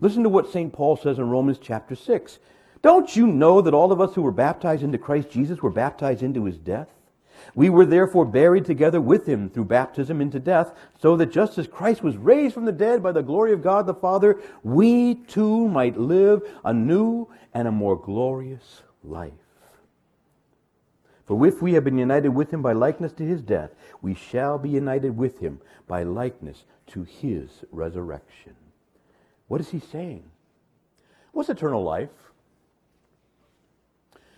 [0.00, 0.72] Listen to what St.
[0.72, 2.38] Paul says in Romans chapter 6.
[2.82, 6.22] Don't you know that all of us who were baptized into Christ Jesus were baptized
[6.22, 6.88] into his death?
[7.54, 11.66] We were therefore buried together with him through baptism into death, so that just as
[11.66, 15.68] Christ was raised from the dead by the glory of God the Father, we too
[15.68, 19.32] might live a new and a more glorious life.
[21.26, 23.70] For if we have been united with him by likeness to his death,
[24.02, 28.56] we shall be united with him by likeness to his resurrection.
[29.46, 30.24] What is he saying?
[31.32, 32.10] What's eternal life?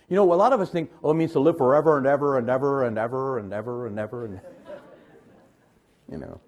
[0.09, 2.37] You know, a lot of us think, oh, it means to live forever and ever
[2.37, 4.41] and ever and ever and ever and ever and
[6.11, 6.39] you know.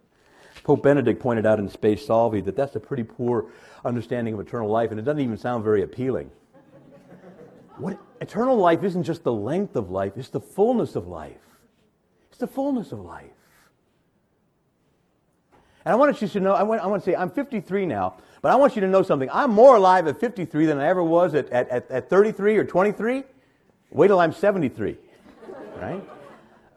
[0.63, 3.45] Pope Benedict pointed out in Spe Salvi that that's a pretty poor
[3.83, 6.31] understanding of eternal life, and it doesn't even sound very appealing.
[7.77, 11.37] What, eternal life isn't just the length of life, it's the fullness of life.
[12.29, 13.29] It's the fullness of life.
[15.85, 18.17] And I want you to know, I want, I want to say, I'm 53 now,
[18.41, 19.29] but I want you to know something.
[19.31, 23.23] I'm more alive at 53 than I ever was at, at, at 33 or 23.
[23.95, 24.97] Wait till I'm 73,
[25.77, 26.03] right?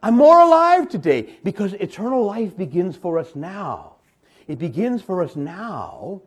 [0.04, 3.96] I'm more alive today because eternal life begins for us now.
[4.46, 6.22] It begins for us now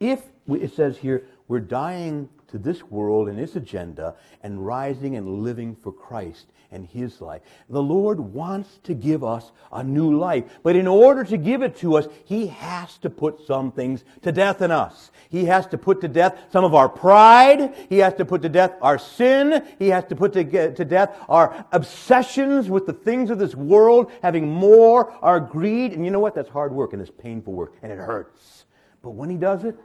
[0.00, 5.42] if, it says here, we're dying to this world and its agenda and rising and
[5.42, 7.42] living for Christ and His life.
[7.68, 11.76] The Lord wants to give us a new life, but in order to give it
[11.78, 15.10] to us, He has to put some things to death in us.
[15.28, 17.74] He has to put to death some of our pride.
[17.88, 19.64] He has to put to death our sin.
[19.78, 24.10] He has to put to, to death our obsessions with the things of this world,
[24.22, 25.92] having more, our greed.
[25.92, 26.34] And you know what?
[26.34, 28.64] That's hard work and it's painful work and it hurts.
[29.02, 29.76] But when He does it,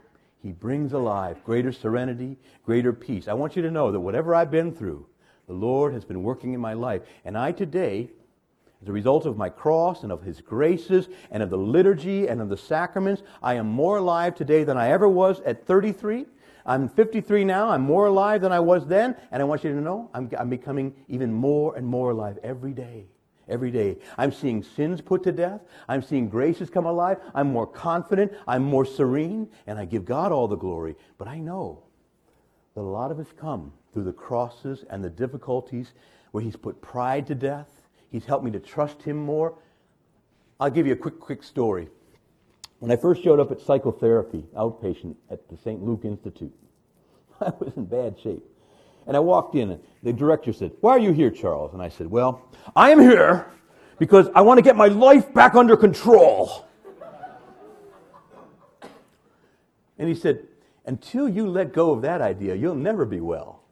[0.42, 3.28] he brings alive greater serenity, greater peace.
[3.28, 5.06] I want you to know that whatever I've been through,
[5.46, 7.02] the Lord has been working in my life.
[7.24, 8.10] And I today,
[8.80, 12.40] as a result of my cross and of His graces and of the liturgy and
[12.40, 16.26] of the sacraments, I am more alive today than I ever was at 33.
[16.64, 17.70] I'm 53 now.
[17.70, 19.16] I'm more alive than I was then.
[19.32, 22.72] And I want you to know I'm, I'm becoming even more and more alive every
[22.72, 23.06] day
[23.48, 23.98] every day.
[24.16, 25.60] I'm seeing sins put to death.
[25.88, 27.18] I'm seeing graces come alive.
[27.34, 28.32] I'm more confident.
[28.46, 29.48] I'm more serene.
[29.66, 30.96] And I give God all the glory.
[31.18, 31.82] But I know
[32.74, 35.92] that a lot of us come through the crosses and the difficulties
[36.30, 37.68] where He's put pride to death.
[38.10, 39.54] He's helped me to trust Him more.
[40.60, 41.88] I'll give you a quick, quick story.
[42.78, 45.82] When I first showed up at psychotherapy, outpatient at the St.
[45.82, 46.54] Luke Institute,
[47.40, 48.44] I was in bad shape.
[49.08, 51.72] And I walked in, and the director said, Why are you here, Charles?
[51.72, 52.46] And I said, Well,
[52.76, 53.50] I am here
[53.98, 56.68] because I want to get my life back under control.
[59.98, 60.46] And he said,
[60.84, 63.62] Until you let go of that idea, you'll never be well.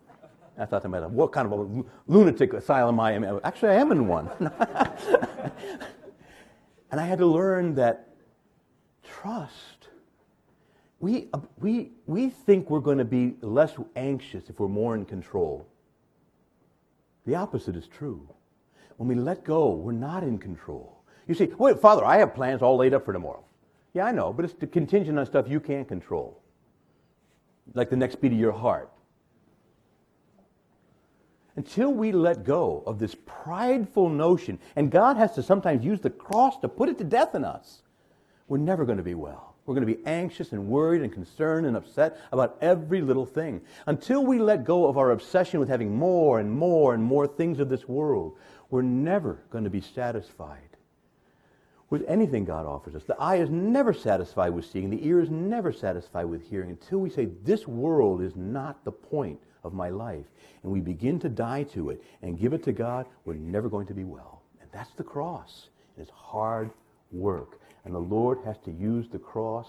[0.58, 3.40] I thought to myself, what kind of a lunatic asylum I am.
[3.44, 4.30] Actually, I am in one.
[6.90, 8.08] and I had to learn that
[9.04, 9.75] trust.
[11.00, 11.28] We,
[11.58, 15.66] we, we think we're going to be less anxious if we're more in control.
[17.26, 18.26] The opposite is true.
[18.96, 21.02] When we let go, we're not in control.
[21.26, 23.44] You see, wait, Father, I have plans all laid up for tomorrow.
[23.92, 26.40] Yeah, I know, but it's contingent on stuff you can't control,
[27.74, 28.90] like the next beat of your heart.
[31.56, 36.10] Until we let go of this prideful notion, and God has to sometimes use the
[36.10, 37.82] cross to put it to death in us,
[38.48, 39.55] we're never going to be well.
[39.66, 43.60] We're going to be anxious and worried and concerned and upset about every little thing.
[43.86, 47.58] Until we let go of our obsession with having more and more and more things
[47.58, 48.36] of this world,
[48.70, 50.60] we're never going to be satisfied
[51.90, 53.04] with anything God offers us.
[53.04, 56.98] The eye is never satisfied with seeing, the ear is never satisfied with hearing until
[56.98, 60.26] we say, This world is not the point of my life.
[60.62, 63.86] And we begin to die to it and give it to God, we're never going
[63.88, 64.42] to be well.
[64.60, 65.68] And that's the cross.
[65.98, 66.70] It's hard
[67.12, 67.60] work.
[67.86, 69.68] And the Lord has to use the cross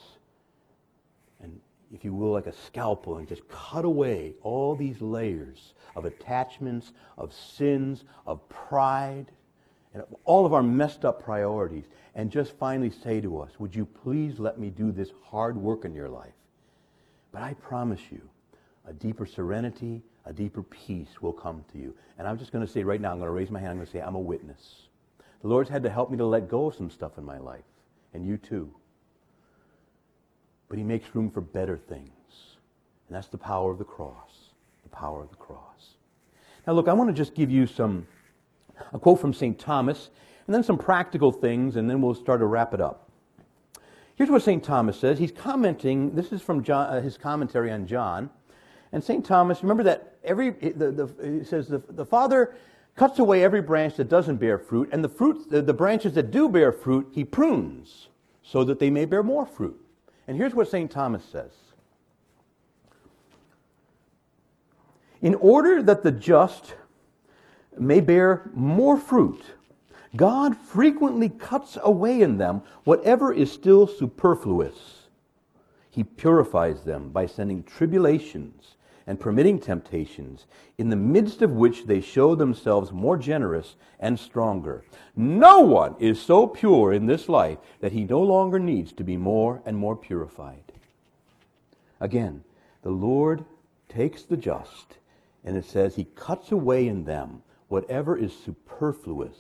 [1.39, 1.61] and,
[1.93, 6.93] if you will, like a scalpel and just cut away all these layers of attachments,
[7.15, 9.28] of sins, of pride,
[9.93, 11.84] and all of our messed up priorities,
[12.15, 15.86] and just finally say to us, Would you please let me do this hard work
[15.86, 16.34] in your life?
[17.32, 18.28] But I promise you,
[18.88, 21.93] a deeper serenity, a deeper peace will come to you.
[22.18, 23.78] And I'm just going to say right now, I'm going to raise my hand, I'm
[23.78, 24.88] going to say, I'm a witness.
[25.43, 27.63] The Lord's had to help me to let go of some stuff in my life
[28.18, 28.74] and you too.
[30.68, 32.09] But he makes room for better things.
[33.07, 34.49] And that's the power of the cross.
[34.84, 35.95] The power of the cross.
[36.65, 38.05] Now, look, I want to just give you some,
[38.91, 39.57] a quote from St.
[39.57, 40.09] Thomas,
[40.45, 43.09] and then some practical things, and then we'll start to wrap it up.
[44.15, 44.63] Here's what St.
[44.63, 45.20] Thomas says.
[45.20, 48.32] He's commenting, this is from John, uh, his commentary on John.
[48.91, 49.24] And St.
[49.24, 52.55] Thomas, remember that every, the, the, he says, the, the Father
[52.98, 56.32] cuts away every branch that doesn't bear fruit, and the fruit, the, the branches that
[56.32, 58.10] do bear fruit, he prunes
[58.43, 59.80] so that they may bear more fruit.
[60.28, 60.91] And here's what St.
[60.91, 61.52] Thomas says.
[65.22, 66.74] In order that the just
[67.78, 69.41] may bear more fruit,
[70.16, 75.08] God frequently cuts away in them whatever is still superfluous.
[75.91, 78.76] He purifies them by sending tribulations
[79.08, 80.45] and permitting temptations,
[80.78, 84.84] in the midst of which they show themselves more generous and stronger.
[85.16, 89.16] No one is so pure in this life that he no longer needs to be
[89.16, 90.74] more and more purified.
[92.01, 92.43] Again,
[92.84, 93.45] the Lord
[93.88, 94.97] takes the just,
[95.43, 99.38] and it says he cuts away in them whatever is superfluous.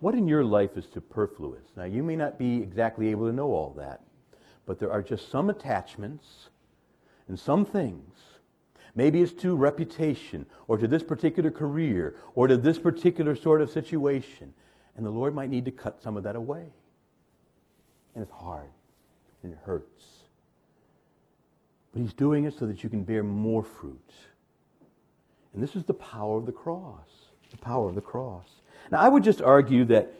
[0.00, 1.64] What in your life is superfluous?
[1.74, 4.02] Now, you may not be exactly able to know all that,
[4.66, 6.50] but there are just some attachments
[7.28, 8.14] and some things,
[8.94, 13.70] maybe it's to reputation or to this particular career or to this particular sort of
[13.70, 14.52] situation.
[14.96, 16.66] And the Lord might need to cut some of that away.
[18.14, 18.70] And it's hard
[19.42, 20.04] and it hurts.
[21.92, 24.10] But He's doing it so that you can bear more fruit.
[25.54, 27.08] And this is the power of the cross.
[27.50, 28.46] The power of the cross.
[28.90, 30.12] Now, I would just argue that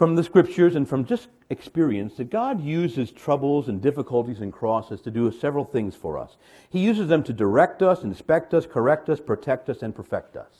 [0.00, 5.02] from the scriptures and from just experience that God uses troubles and difficulties and crosses
[5.02, 6.38] to do several things for us.
[6.70, 10.54] He uses them to direct us, inspect us, correct us, protect us, and perfect us.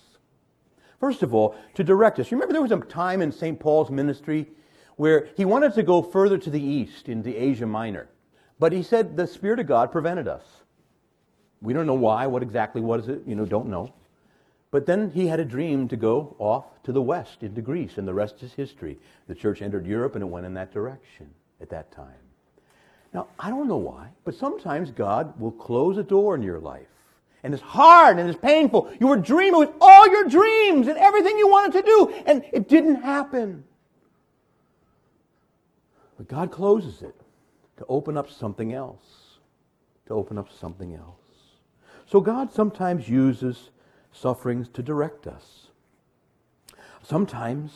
[0.98, 2.30] First of all, to direct us.
[2.30, 3.58] Remember there was a time in St.
[3.58, 4.46] Paul's ministry
[4.96, 8.10] where he wanted to go further to the east into Asia Minor.
[8.58, 10.44] But he said the Spirit of God prevented us.
[11.62, 13.94] We don't know why, what exactly was it, you know, don't know.
[14.70, 18.06] But then he had a dream to go off to the west into Greece, and
[18.06, 18.98] the rest is history.
[19.26, 22.14] The church entered Europe and it went in that direction at that time.
[23.12, 26.86] Now, I don't know why, but sometimes God will close a door in your life.
[27.42, 28.92] And it's hard and it's painful.
[29.00, 32.68] You were dreaming with all your dreams and everything you wanted to do, and it
[32.68, 33.64] didn't happen.
[36.16, 37.18] But God closes it
[37.78, 39.38] to open up something else.
[40.06, 41.16] To open up something else.
[42.06, 43.70] So God sometimes uses
[44.12, 45.68] sufferings to direct us.
[47.02, 47.72] Sometimes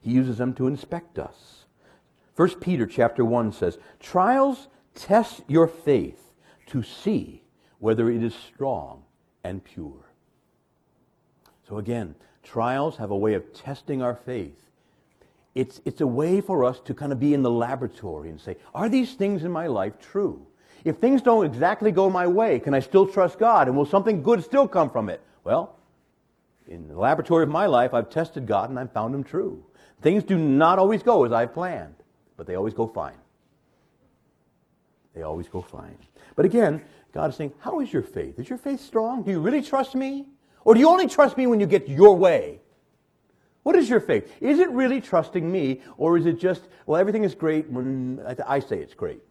[0.00, 1.64] he uses them to inspect us.
[2.36, 6.32] 1 Peter chapter 1 says, Trials test your faith
[6.66, 7.42] to see
[7.78, 9.02] whether it is strong
[9.44, 10.10] and pure.
[11.68, 14.58] So again, trials have a way of testing our faith.
[15.54, 18.56] It's, it's a way for us to kind of be in the laboratory and say,
[18.74, 20.44] are these things in my life true?
[20.84, 23.68] If things don't exactly go my way, can I still trust God?
[23.68, 25.22] And will something good still come from it?
[25.44, 25.76] Well,
[26.66, 29.64] in the laboratory of my life, I've tested God and I've found Him true.
[30.00, 31.94] Things do not always go as I've planned,
[32.36, 33.18] but they always go fine.
[35.14, 35.96] They always go fine.
[36.34, 36.82] But again,
[37.12, 38.38] God is saying, How is your faith?
[38.38, 39.22] Is your faith strong?
[39.22, 40.26] Do you really trust me?
[40.64, 42.60] Or do you only trust me when you get your way?
[43.62, 44.30] What is your faith?
[44.40, 48.58] Is it really trusting me, or is it just, well, everything is great when I
[48.58, 49.22] say it's great?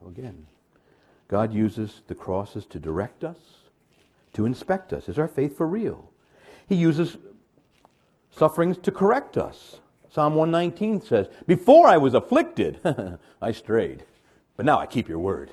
[0.00, 0.46] So again,
[1.28, 3.38] God uses the crosses to direct us,
[4.36, 5.08] to inspect us.
[5.08, 6.10] Is our faith for real?
[6.68, 7.16] He uses
[8.30, 9.80] sufferings to correct us.
[10.10, 12.78] Psalm 119 says, Before I was afflicted,
[13.42, 14.04] I strayed,
[14.56, 15.50] but now I keep your word.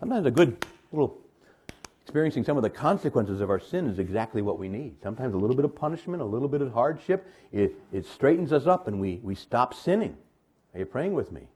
[0.00, 1.18] Sometimes a good little
[2.02, 4.96] experiencing some of the consequences of our sin is exactly what we need.
[5.00, 8.66] Sometimes a little bit of punishment, a little bit of hardship, it, it straightens us
[8.66, 10.16] up and we, we stop sinning.
[10.74, 11.46] Are you praying with me?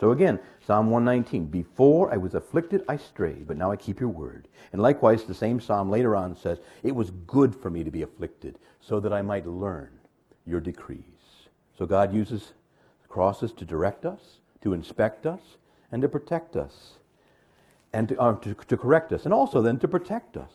[0.00, 4.10] So again, Psalm 119, Before I was afflicted, I strayed, but now I keep your
[4.10, 4.48] word.
[4.72, 8.02] And likewise, the same psalm later on says, It was good for me to be
[8.02, 9.90] afflicted, so that I might learn
[10.46, 11.02] your decrees.
[11.76, 12.52] So God uses
[13.08, 15.40] crosses to direct us, to inspect us,
[15.90, 16.98] and to protect us
[17.92, 20.52] and to, uh, to, to correct us, and also then to protect us.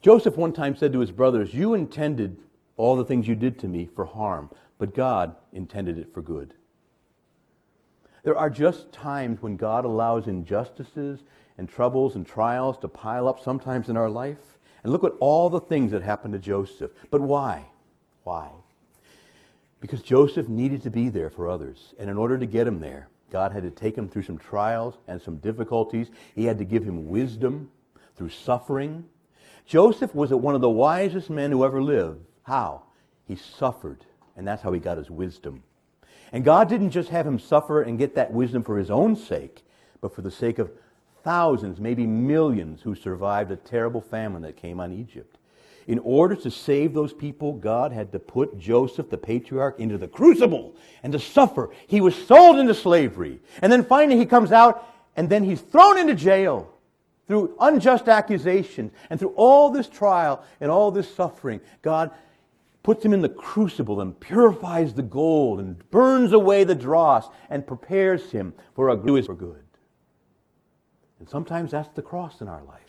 [0.00, 2.38] Joseph one time said to his brothers, You intended
[2.76, 6.54] all the things you did to me for harm, but God intended it for good.
[8.24, 11.20] There are just times when God allows injustices
[11.58, 14.58] and troubles and trials to pile up sometimes in our life.
[14.82, 16.90] And look at all the things that happened to Joseph.
[17.10, 17.66] But why?
[18.24, 18.50] Why?
[19.80, 21.94] Because Joseph needed to be there for others.
[21.98, 24.96] And in order to get him there, God had to take him through some trials
[25.08, 26.10] and some difficulties.
[26.34, 27.70] He had to give him wisdom
[28.16, 29.04] through suffering.
[29.66, 32.24] Joseph was one of the wisest men who ever lived.
[32.44, 32.82] How?
[33.26, 34.04] He suffered,
[34.36, 35.62] and that's how he got his wisdom.
[36.34, 39.62] And God didn't just have him suffer and get that wisdom for his own sake,
[40.00, 40.72] but for the sake of
[41.22, 45.38] thousands, maybe millions, who survived a terrible famine that came on Egypt.
[45.86, 50.08] In order to save those people, God had to put Joseph, the patriarch, into the
[50.08, 50.74] crucible
[51.04, 51.70] and to suffer.
[51.86, 53.38] He was sold into slavery.
[53.62, 56.68] And then finally he comes out and then he's thrown into jail
[57.28, 61.60] through unjust accusations and through all this trial and all this suffering.
[61.80, 62.10] God
[62.84, 67.66] puts him in the crucible and purifies the gold and burns away the dross and
[67.66, 69.64] prepares him for a good.
[71.18, 72.80] And sometimes that's the cross in our life.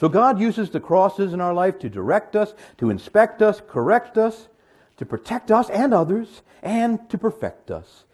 [0.00, 4.18] So God uses the crosses in our life to direct us, to inspect us, correct
[4.18, 4.48] us,
[4.96, 8.04] to protect us and others, and to perfect us.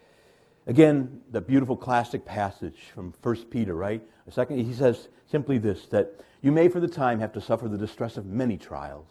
[0.67, 4.03] Again, the beautiful classic passage from 1 Peter, right?
[4.27, 7.67] A second, he says simply this that you may for the time have to suffer
[7.67, 9.07] the distress of many trials,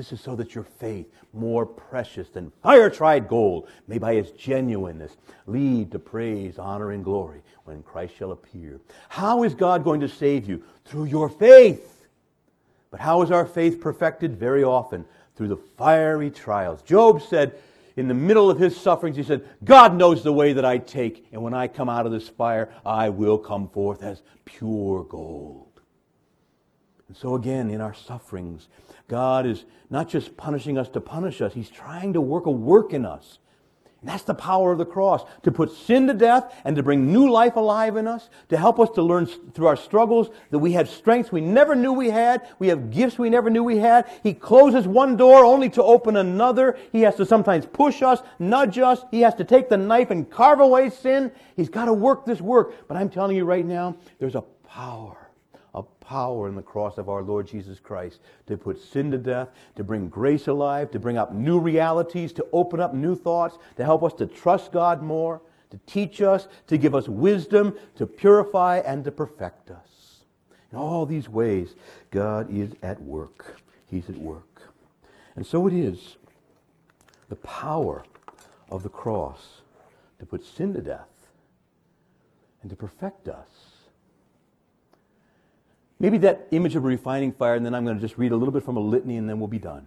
[0.00, 4.30] this is so that your faith, more precious than fire tried gold, may by its
[4.30, 8.80] genuineness lead to praise, honor, and glory when Christ shall appear.
[9.10, 10.62] How is God going to save you?
[10.86, 12.06] Through your faith.
[12.90, 14.38] But how is our faith perfected?
[14.38, 15.04] Very often
[15.36, 16.80] through the fiery trials.
[16.80, 17.52] Job said,
[17.96, 21.26] in the middle of his sufferings, he said, God knows the way that I take,
[21.30, 25.69] and when I come out of this fire, I will come forth as pure gold.
[27.10, 28.68] And so, again, in our sufferings,
[29.08, 32.92] God is not just punishing us to punish us, He's trying to work a work
[32.92, 33.40] in us
[34.00, 37.12] and that's the power of the cross to put sin to death and to bring
[37.12, 40.72] new life alive in us, to help us to learn through our struggles that we
[40.72, 44.10] have strengths we never knew we had, we have gifts we never knew we had.
[44.22, 46.78] He closes one door only to open another.
[46.92, 49.04] He has to sometimes push us, nudge us.
[49.10, 51.30] He has to take the knife and carve away sin.
[51.54, 52.88] He's got to work this work.
[52.88, 55.19] But I'm telling you right now, there's a power
[56.10, 59.84] power in the cross of our Lord Jesus Christ to put sin to death, to
[59.84, 64.02] bring grace alive, to bring up new realities, to open up new thoughts, to help
[64.02, 65.40] us to trust God more,
[65.70, 70.24] to teach us, to give us wisdom, to purify, and to perfect us.
[70.72, 71.76] In all these ways,
[72.10, 73.60] God is at work.
[73.86, 74.62] He's at work.
[75.36, 76.16] And so it is
[77.28, 78.02] the power
[78.68, 79.60] of the cross
[80.18, 81.28] to put sin to death
[82.62, 83.69] and to perfect us
[86.00, 88.36] Maybe that image of a refining fire, and then I'm going to just read a
[88.36, 89.86] little bit from a litany, and then we'll be done.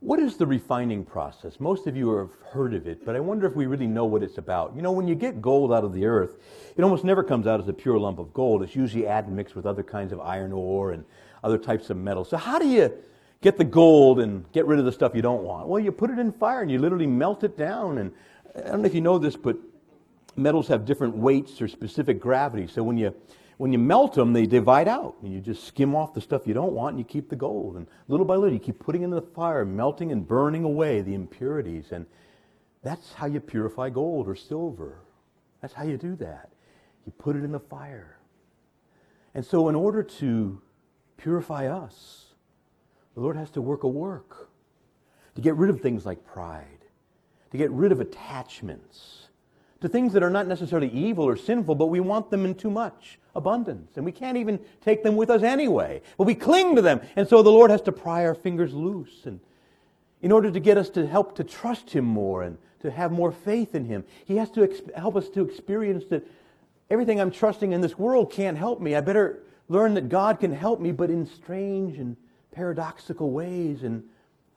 [0.00, 1.58] What is the refining process?
[1.58, 4.22] Most of you have heard of it, but I wonder if we really know what
[4.22, 4.76] it's about.
[4.76, 6.36] You know, when you get gold out of the earth,
[6.76, 8.62] it almost never comes out as a pure lump of gold.
[8.62, 11.04] It's usually added mixed with other kinds of iron ore and
[11.42, 12.28] other types of metals.
[12.28, 12.92] So, how do you
[13.40, 15.66] get the gold and get rid of the stuff you don't want?
[15.66, 17.98] Well, you put it in fire and you literally melt it down.
[17.98, 18.12] And
[18.56, 19.56] I don't know if you know this, but
[20.38, 22.66] metals have different weights or specific gravity.
[22.66, 23.14] So when you
[23.58, 25.16] when you melt them, they divide out.
[25.22, 27.76] And you just skim off the stuff you don't want and you keep the gold.
[27.76, 31.14] And little by little, you keep putting into the fire, melting and burning away the
[31.14, 31.90] impurities.
[31.90, 32.06] And
[32.82, 35.00] That's how you purify gold or silver.
[35.60, 36.50] That's how you do that.
[37.04, 38.18] You put it in the fire.
[39.34, 40.60] And so, in order to
[41.16, 42.26] purify us,
[43.14, 44.50] the Lord has to work a work
[45.34, 46.84] to get rid of things like pride,
[47.50, 49.27] to get rid of attachments,
[49.80, 52.70] to things that are not necessarily evil or sinful, but we want them in too
[52.70, 53.92] much abundance.
[53.96, 56.02] And we can't even take them with us anyway.
[56.16, 57.00] But we cling to them.
[57.14, 59.24] And so the Lord has to pry our fingers loose.
[59.24, 59.40] And
[60.20, 63.30] in order to get us to help to trust Him more and to have more
[63.30, 66.26] faith in Him, He has to ex- help us to experience that
[66.90, 68.96] everything I'm trusting in this world can't help me.
[68.96, 72.16] I better learn that God can help me, but in strange and
[72.50, 73.84] paradoxical ways.
[73.84, 74.02] And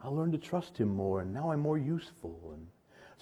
[0.04, 1.22] I'll learn to trust Him more.
[1.22, 2.40] And now I'm more useful.
[2.54, 2.66] And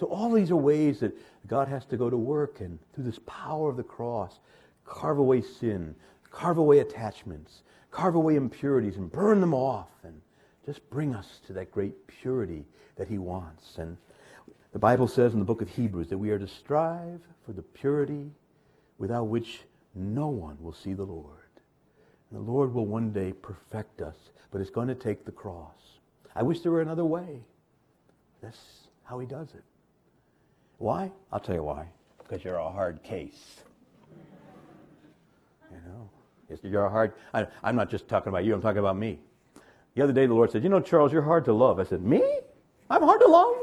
[0.00, 1.14] so all these are ways that
[1.46, 4.40] God has to go to work and through this power of the cross,
[4.86, 5.94] carve away sin,
[6.30, 10.18] carve away attachments, carve away impurities and burn them off and
[10.64, 12.64] just bring us to that great purity
[12.96, 13.76] that he wants.
[13.76, 13.98] And
[14.72, 17.60] the Bible says in the book of Hebrews that we are to strive for the
[17.60, 18.30] purity
[18.96, 19.60] without which
[19.94, 21.36] no one will see the Lord.
[22.30, 24.16] And the Lord will one day perfect us,
[24.50, 25.98] but it's going to take the cross.
[26.34, 27.42] I wish there were another way.
[28.40, 29.62] That's how he does it.
[30.80, 31.12] Why?
[31.30, 31.86] I'll tell you why.
[32.18, 33.60] Because you're a hard case.
[35.70, 37.12] You know, you're a hard.
[37.34, 38.54] I, I'm not just talking about you.
[38.54, 39.20] I'm talking about me.
[39.94, 42.02] The other day, the Lord said, "You know, Charles, you're hard to love." I said,
[42.02, 42.22] "Me?
[42.88, 43.56] I'm hard to love."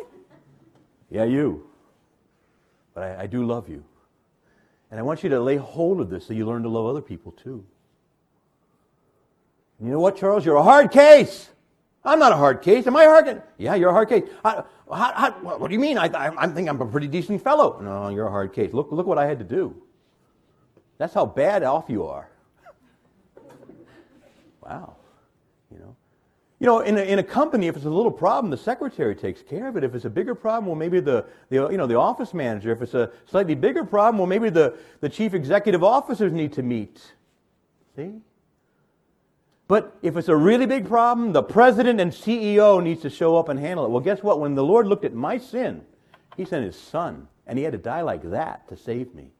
[1.09, 1.67] Yeah, you.
[2.93, 3.83] But I, I do love you,
[4.91, 7.01] and I want you to lay hold of this so you learn to love other
[7.01, 7.65] people too.
[9.81, 10.45] You know what, Charles?
[10.45, 11.49] You're a hard case.
[12.07, 12.87] I'm not a hard case.
[12.87, 13.25] Am I a hard?
[13.25, 13.35] case?
[13.57, 14.23] Yeah, you're a hard case.
[14.41, 15.97] How, how, how, what do you mean?
[15.97, 17.79] I, I, I think I'm a pretty decent fellow.
[17.81, 18.73] No, you're a hard case.
[18.73, 19.75] Look, look what I had to do.
[20.97, 22.29] That's how bad off you are.
[24.63, 24.95] wow.
[25.69, 25.95] You know.
[26.59, 29.43] You know, in a, in a company, if it's a little problem, the secretary takes
[29.43, 29.83] care of it.
[29.83, 32.71] If it's a bigger problem, well, maybe the, the, you know, the office manager.
[32.71, 36.63] If it's a slightly bigger problem, well, maybe the, the chief executive officers need to
[36.63, 37.01] meet.
[37.97, 38.21] See?
[39.67, 43.49] But if it's a really big problem, the president and CEO needs to show up
[43.49, 43.89] and handle it.
[43.89, 44.39] Well, guess what?
[44.39, 45.81] When the Lord looked at my sin,
[46.37, 49.31] he sent his son, and he had to die like that to save me.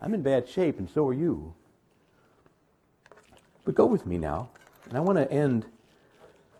[0.00, 1.54] I'm in bad shape, and so are you.
[3.64, 4.50] But go with me now,
[4.88, 5.66] and I want to end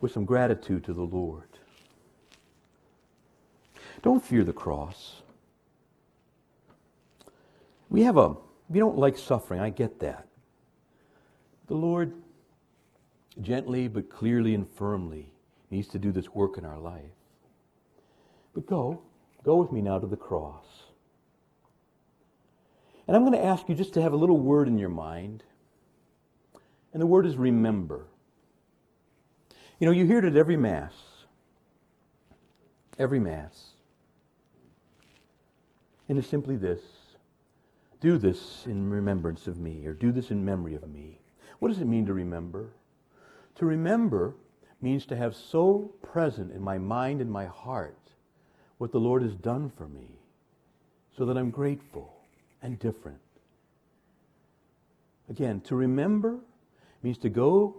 [0.01, 1.47] with some gratitude to the Lord.
[4.03, 5.21] Don't fear the cross.
[7.89, 8.35] We have a,
[8.69, 10.27] we don't like suffering, I get that.
[11.67, 12.13] The Lord,
[13.41, 15.29] gently but clearly and firmly,
[15.69, 17.11] needs to do this work in our life.
[18.53, 19.01] But go,
[19.43, 20.65] go with me now to the cross.
[23.07, 25.43] And I'm going to ask you just to have a little word in your mind.
[26.93, 28.07] And the word is remember.
[29.79, 30.93] You know, you hear it at every Mass.
[32.97, 33.71] Every Mass.
[36.07, 36.81] And it's simply this
[38.01, 41.19] do this in remembrance of me, or do this in memory of me.
[41.57, 42.69] What does it mean to remember?
[43.55, 44.35] To remember
[44.81, 47.97] means to have so present in my mind and my heart
[48.77, 50.19] what the Lord has done for me
[51.17, 52.13] so that I'm grateful
[52.61, 53.19] and different.
[55.29, 56.39] Again, to remember
[57.01, 57.77] means to go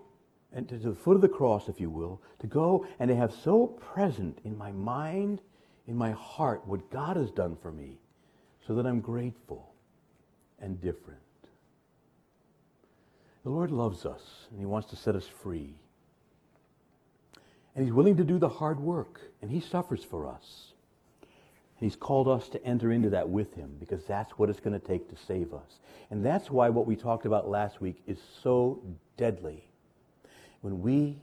[0.52, 3.32] and to the foot of the cross, if you will, to go and to have
[3.32, 5.42] so present in my mind,
[5.86, 7.98] in my heart, what God has done for me,
[8.66, 9.74] so that I'm grateful
[10.58, 11.20] and different.
[13.46, 15.72] The Lord loves us, and He wants to set us free.
[17.76, 20.72] And He's willing to do the hard work, and He suffers for us.
[21.22, 24.80] And he's called us to enter into that with him because that's what it's going
[24.80, 25.78] to take to save us.
[26.10, 28.82] And that's why what we talked about last week is so
[29.16, 29.62] deadly.
[30.62, 31.16] When we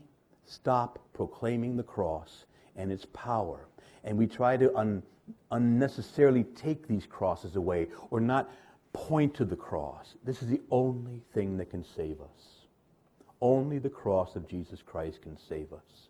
[0.46, 2.46] stop proclaiming the cross
[2.76, 3.66] and its power,
[4.02, 5.02] and we try to un-
[5.50, 8.50] unnecessarily take these crosses away or not
[8.94, 12.66] point to the cross, this is the only thing that can save us.
[13.42, 16.08] Only the cross of Jesus Christ can save us.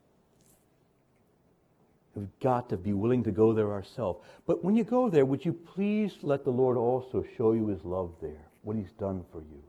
[2.14, 4.24] We've got to be willing to go there ourselves.
[4.46, 7.84] But when you go there, would you please let the Lord also show you his
[7.84, 9.62] love there, what he's done for you?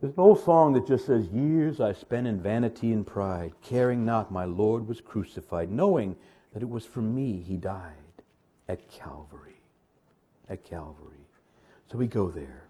[0.00, 4.04] There's an old song that just says, Years I spent in vanity and pride, caring
[4.04, 6.14] not my Lord was crucified, knowing
[6.52, 7.94] that it was for me he died
[8.68, 9.57] at Calvary.
[10.48, 11.26] At Calvary.
[11.90, 12.64] So we go there.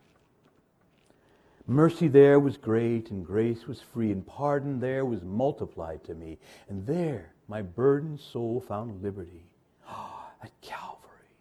[1.67, 6.39] Mercy there was great, and grace was free, and pardon there was multiplied to me.
[6.69, 9.45] And there my burdened soul found liberty.
[10.43, 11.33] at Calvary.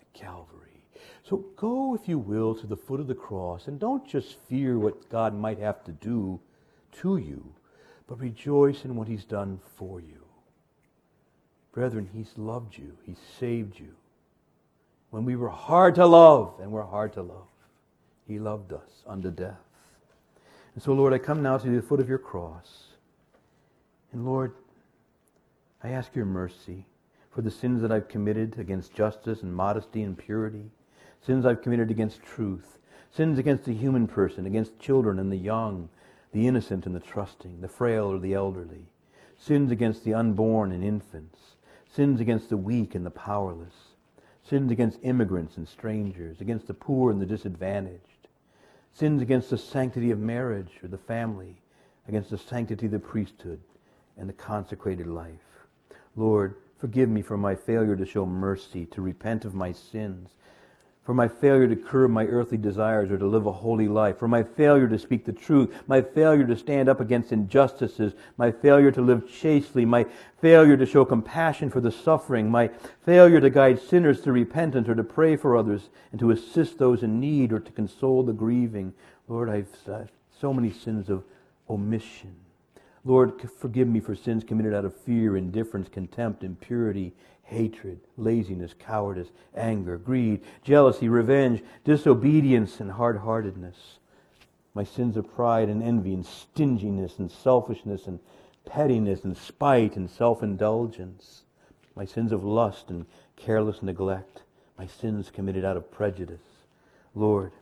[0.00, 0.84] At Calvary.
[1.22, 4.78] So go, if you will, to the foot of the cross, and don't just fear
[4.78, 6.40] what God might have to do
[7.00, 7.44] to you,
[8.06, 10.24] but rejoice in what He's done for you.
[11.72, 13.94] Brethren, He's loved you, He saved you.
[15.10, 17.48] When we were hard to love, and we're hard to love,
[18.26, 19.60] He loved us unto death.
[20.74, 22.88] And so, Lord, I come now to the foot of your cross.
[24.12, 24.52] And Lord,
[25.82, 26.86] I ask your mercy
[27.30, 30.70] for the sins that I've committed against justice and modesty and purity,
[31.24, 32.78] sins I've committed against truth,
[33.10, 35.88] sins against the human person, against children and the young,
[36.32, 38.86] the innocent and the trusting, the frail or the elderly,
[39.36, 41.38] sins against the unborn and infants,
[41.90, 43.87] sins against the weak and the powerless,
[44.48, 48.28] sins against immigrants and strangers, against the poor and the disadvantaged,
[48.92, 51.60] sins against the sanctity of marriage or the family,
[52.08, 53.60] against the sanctity of the priesthood
[54.16, 55.66] and the consecrated life.
[56.16, 60.30] Lord, forgive me for my failure to show mercy, to repent of my sins,
[61.08, 64.28] for my failure to curb my earthly desires or to live a holy life, for
[64.28, 68.90] my failure to speak the truth, my failure to stand up against injustices, my failure
[68.90, 70.04] to live chastely, my
[70.42, 72.68] failure to show compassion for the suffering, my
[73.06, 77.02] failure to guide sinners to repentance or to pray for others and to assist those
[77.02, 78.92] in need or to console the grieving.
[79.28, 79.68] Lord, I've
[80.38, 81.24] so many sins of
[81.70, 82.36] omission.
[83.06, 87.14] Lord, forgive me for sins committed out of fear, indifference, contempt, impurity,
[87.48, 93.98] hatred, laziness, cowardice, anger, greed, jealousy, revenge, disobedience, and hard heartedness.
[94.74, 98.20] My sins of pride and envy and stinginess and selfishness and
[98.66, 101.42] pettiness and spite and self indulgence.
[101.96, 103.06] My sins of lust and
[103.36, 104.42] careless neglect.
[104.76, 106.38] My sins committed out of prejudice.
[107.14, 107.52] Lord,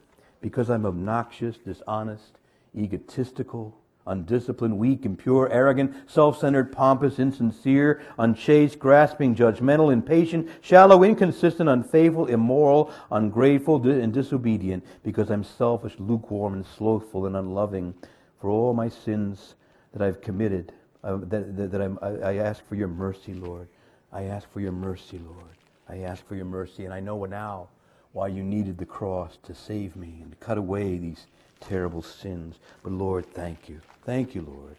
[0.40, 2.38] because I'm obnoxious, dishonest,
[2.76, 11.68] egotistical, undisciplined, weak, impure, arrogant, self centered, pompous, insincere, unchaste, grasping, judgmental, impatient, shallow, inconsistent,
[11.68, 17.94] unfaithful, immoral, ungrateful, and disobedient, because I'm selfish, lukewarm, and slothful, and unloving.
[18.40, 19.54] For all my sins
[19.92, 20.72] that I've committed,
[21.02, 23.68] uh, that, that, that I, I ask for your mercy, Lord.
[24.12, 25.56] I ask for your mercy, Lord.
[25.88, 27.68] I ask for your mercy, and I know now
[28.12, 31.26] why you needed the cross to save me and to cut away these
[31.60, 32.56] terrible sins.
[32.82, 33.80] But Lord, thank you.
[34.04, 34.76] Thank you, Lord.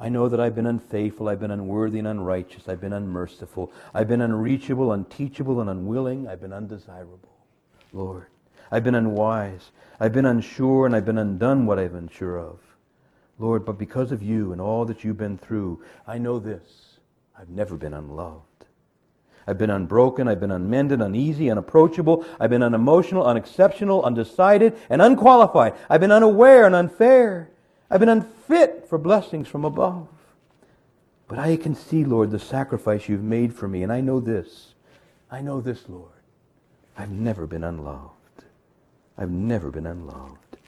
[0.00, 4.06] I know that I've been unfaithful, I've been unworthy and unrighteous, I've been unmerciful, I've
[4.06, 7.18] been unreachable, unteachable, and unwilling, I've been undesirable.
[7.92, 8.26] Lord,
[8.70, 12.60] I've been unwise, I've been unsure, and I've been undone what I've been sure of.
[13.40, 16.98] Lord, but because of you and all that you've been through, I know this
[17.36, 18.47] I've never been unloved.
[19.48, 20.28] I've been unbroken.
[20.28, 22.26] I've been unmended, uneasy, unapproachable.
[22.38, 25.72] I've been unemotional, unexceptional, undecided, and unqualified.
[25.88, 27.48] I've been unaware and unfair.
[27.90, 30.06] I've been unfit for blessings from above.
[31.28, 34.74] But I can see, Lord, the sacrifice you've made for me, and I know this.
[35.30, 36.12] I know this, Lord.
[36.98, 38.44] I've never been unloved.
[39.16, 40.58] I've never been unloved.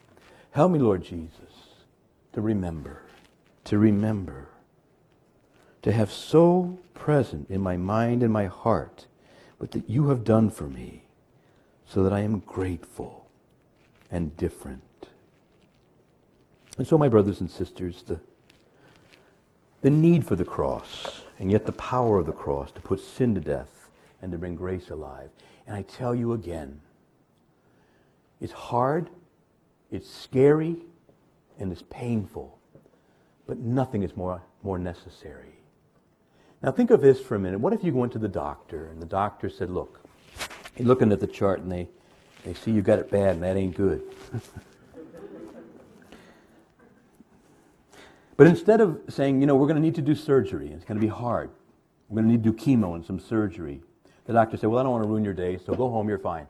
[0.52, 1.52] Help me, Lord Jesus,
[2.32, 3.02] to remember,
[3.64, 4.48] to remember
[5.82, 9.06] to have so present in my mind and my heart
[9.58, 11.04] what that you have done for me
[11.86, 13.28] so that I am grateful
[14.10, 14.82] and different.
[16.78, 18.20] And so, my brothers and sisters, the,
[19.82, 23.34] the need for the cross and yet the power of the cross to put sin
[23.34, 23.90] to death
[24.22, 25.30] and to bring grace alive.
[25.66, 26.80] And I tell you again,
[28.40, 29.10] it's hard,
[29.90, 30.76] it's scary,
[31.58, 32.58] and it's painful,
[33.46, 35.59] but nothing is more, more necessary.
[36.62, 37.58] Now think of this for a minute.
[37.60, 40.00] What if you went to the doctor and the doctor said, look,
[40.76, 41.88] you're looking at the chart and they,
[42.44, 44.02] they see you got it bad and that ain't good.
[48.36, 51.00] but instead of saying, you know, we're going to need to do surgery, it's going
[51.00, 51.50] to be hard.
[52.08, 53.80] We're going to need to do chemo and some surgery.
[54.26, 56.18] The doctor said, well, I don't want to ruin your day, so go home, you're
[56.18, 56.46] fine.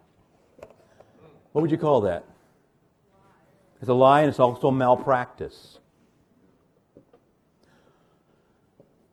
[1.53, 2.25] What would you call that?
[3.81, 5.79] It's a lie and it's also malpractice.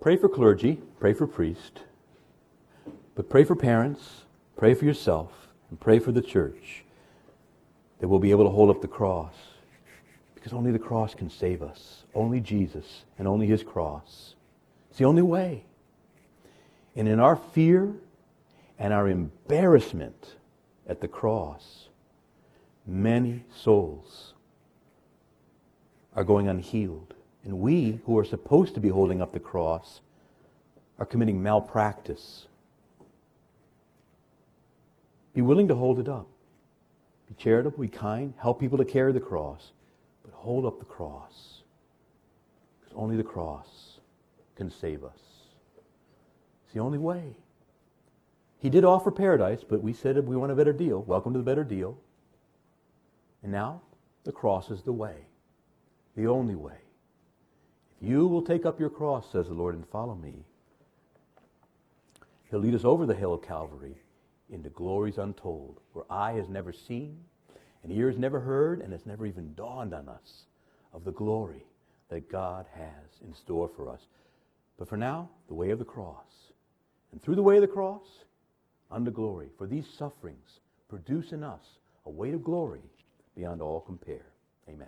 [0.07, 1.81] Pray for clergy, pray for priests,
[3.13, 4.23] but pray for parents,
[4.55, 6.85] pray for yourself, and pray for the church
[7.99, 9.33] that we'll be able to hold up the cross.
[10.33, 12.05] Because only the cross can save us.
[12.15, 14.35] Only Jesus and only his cross.
[14.89, 15.65] It's the only way.
[16.95, 17.93] And in our fear
[18.79, 20.37] and our embarrassment
[20.87, 21.89] at the cross,
[22.85, 24.35] many souls
[26.15, 27.13] are going unhealed.
[27.47, 30.01] And we, who are supposed to be holding up the cross,
[30.99, 32.45] are committing malpractice.
[35.33, 36.27] Be willing to hold it up.
[37.29, 39.71] Be charitable, be kind, help people to carry the cross,
[40.25, 41.61] but hold up the cross.
[42.81, 43.99] Because only the cross
[44.57, 45.21] can save us.
[46.65, 47.33] It's the only way.
[48.59, 51.01] He did offer paradise, but we said we want a better deal.
[51.03, 51.97] Welcome to the better deal.
[53.41, 53.83] And now
[54.25, 55.15] the cross is the way,
[56.17, 56.79] the only way.
[58.01, 60.45] You will take up your cross, says the Lord, and follow me.
[62.49, 63.97] He'll lead us over the hill of Calvary
[64.49, 67.17] into glories untold, where eye has never seen,
[67.83, 70.45] and ear has never heard, and has never even dawned on us
[70.93, 71.65] of the glory
[72.09, 74.01] that God has in store for us.
[74.77, 76.53] But for now, the way of the cross.
[77.11, 78.03] And through the way of the cross,
[78.91, 79.49] unto glory.
[79.57, 80.59] For these sufferings
[80.89, 81.63] produce in us
[82.05, 82.81] a weight of glory
[83.35, 84.25] beyond all compare.
[84.69, 84.87] Amen.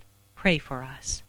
[0.41, 1.21] pray for us.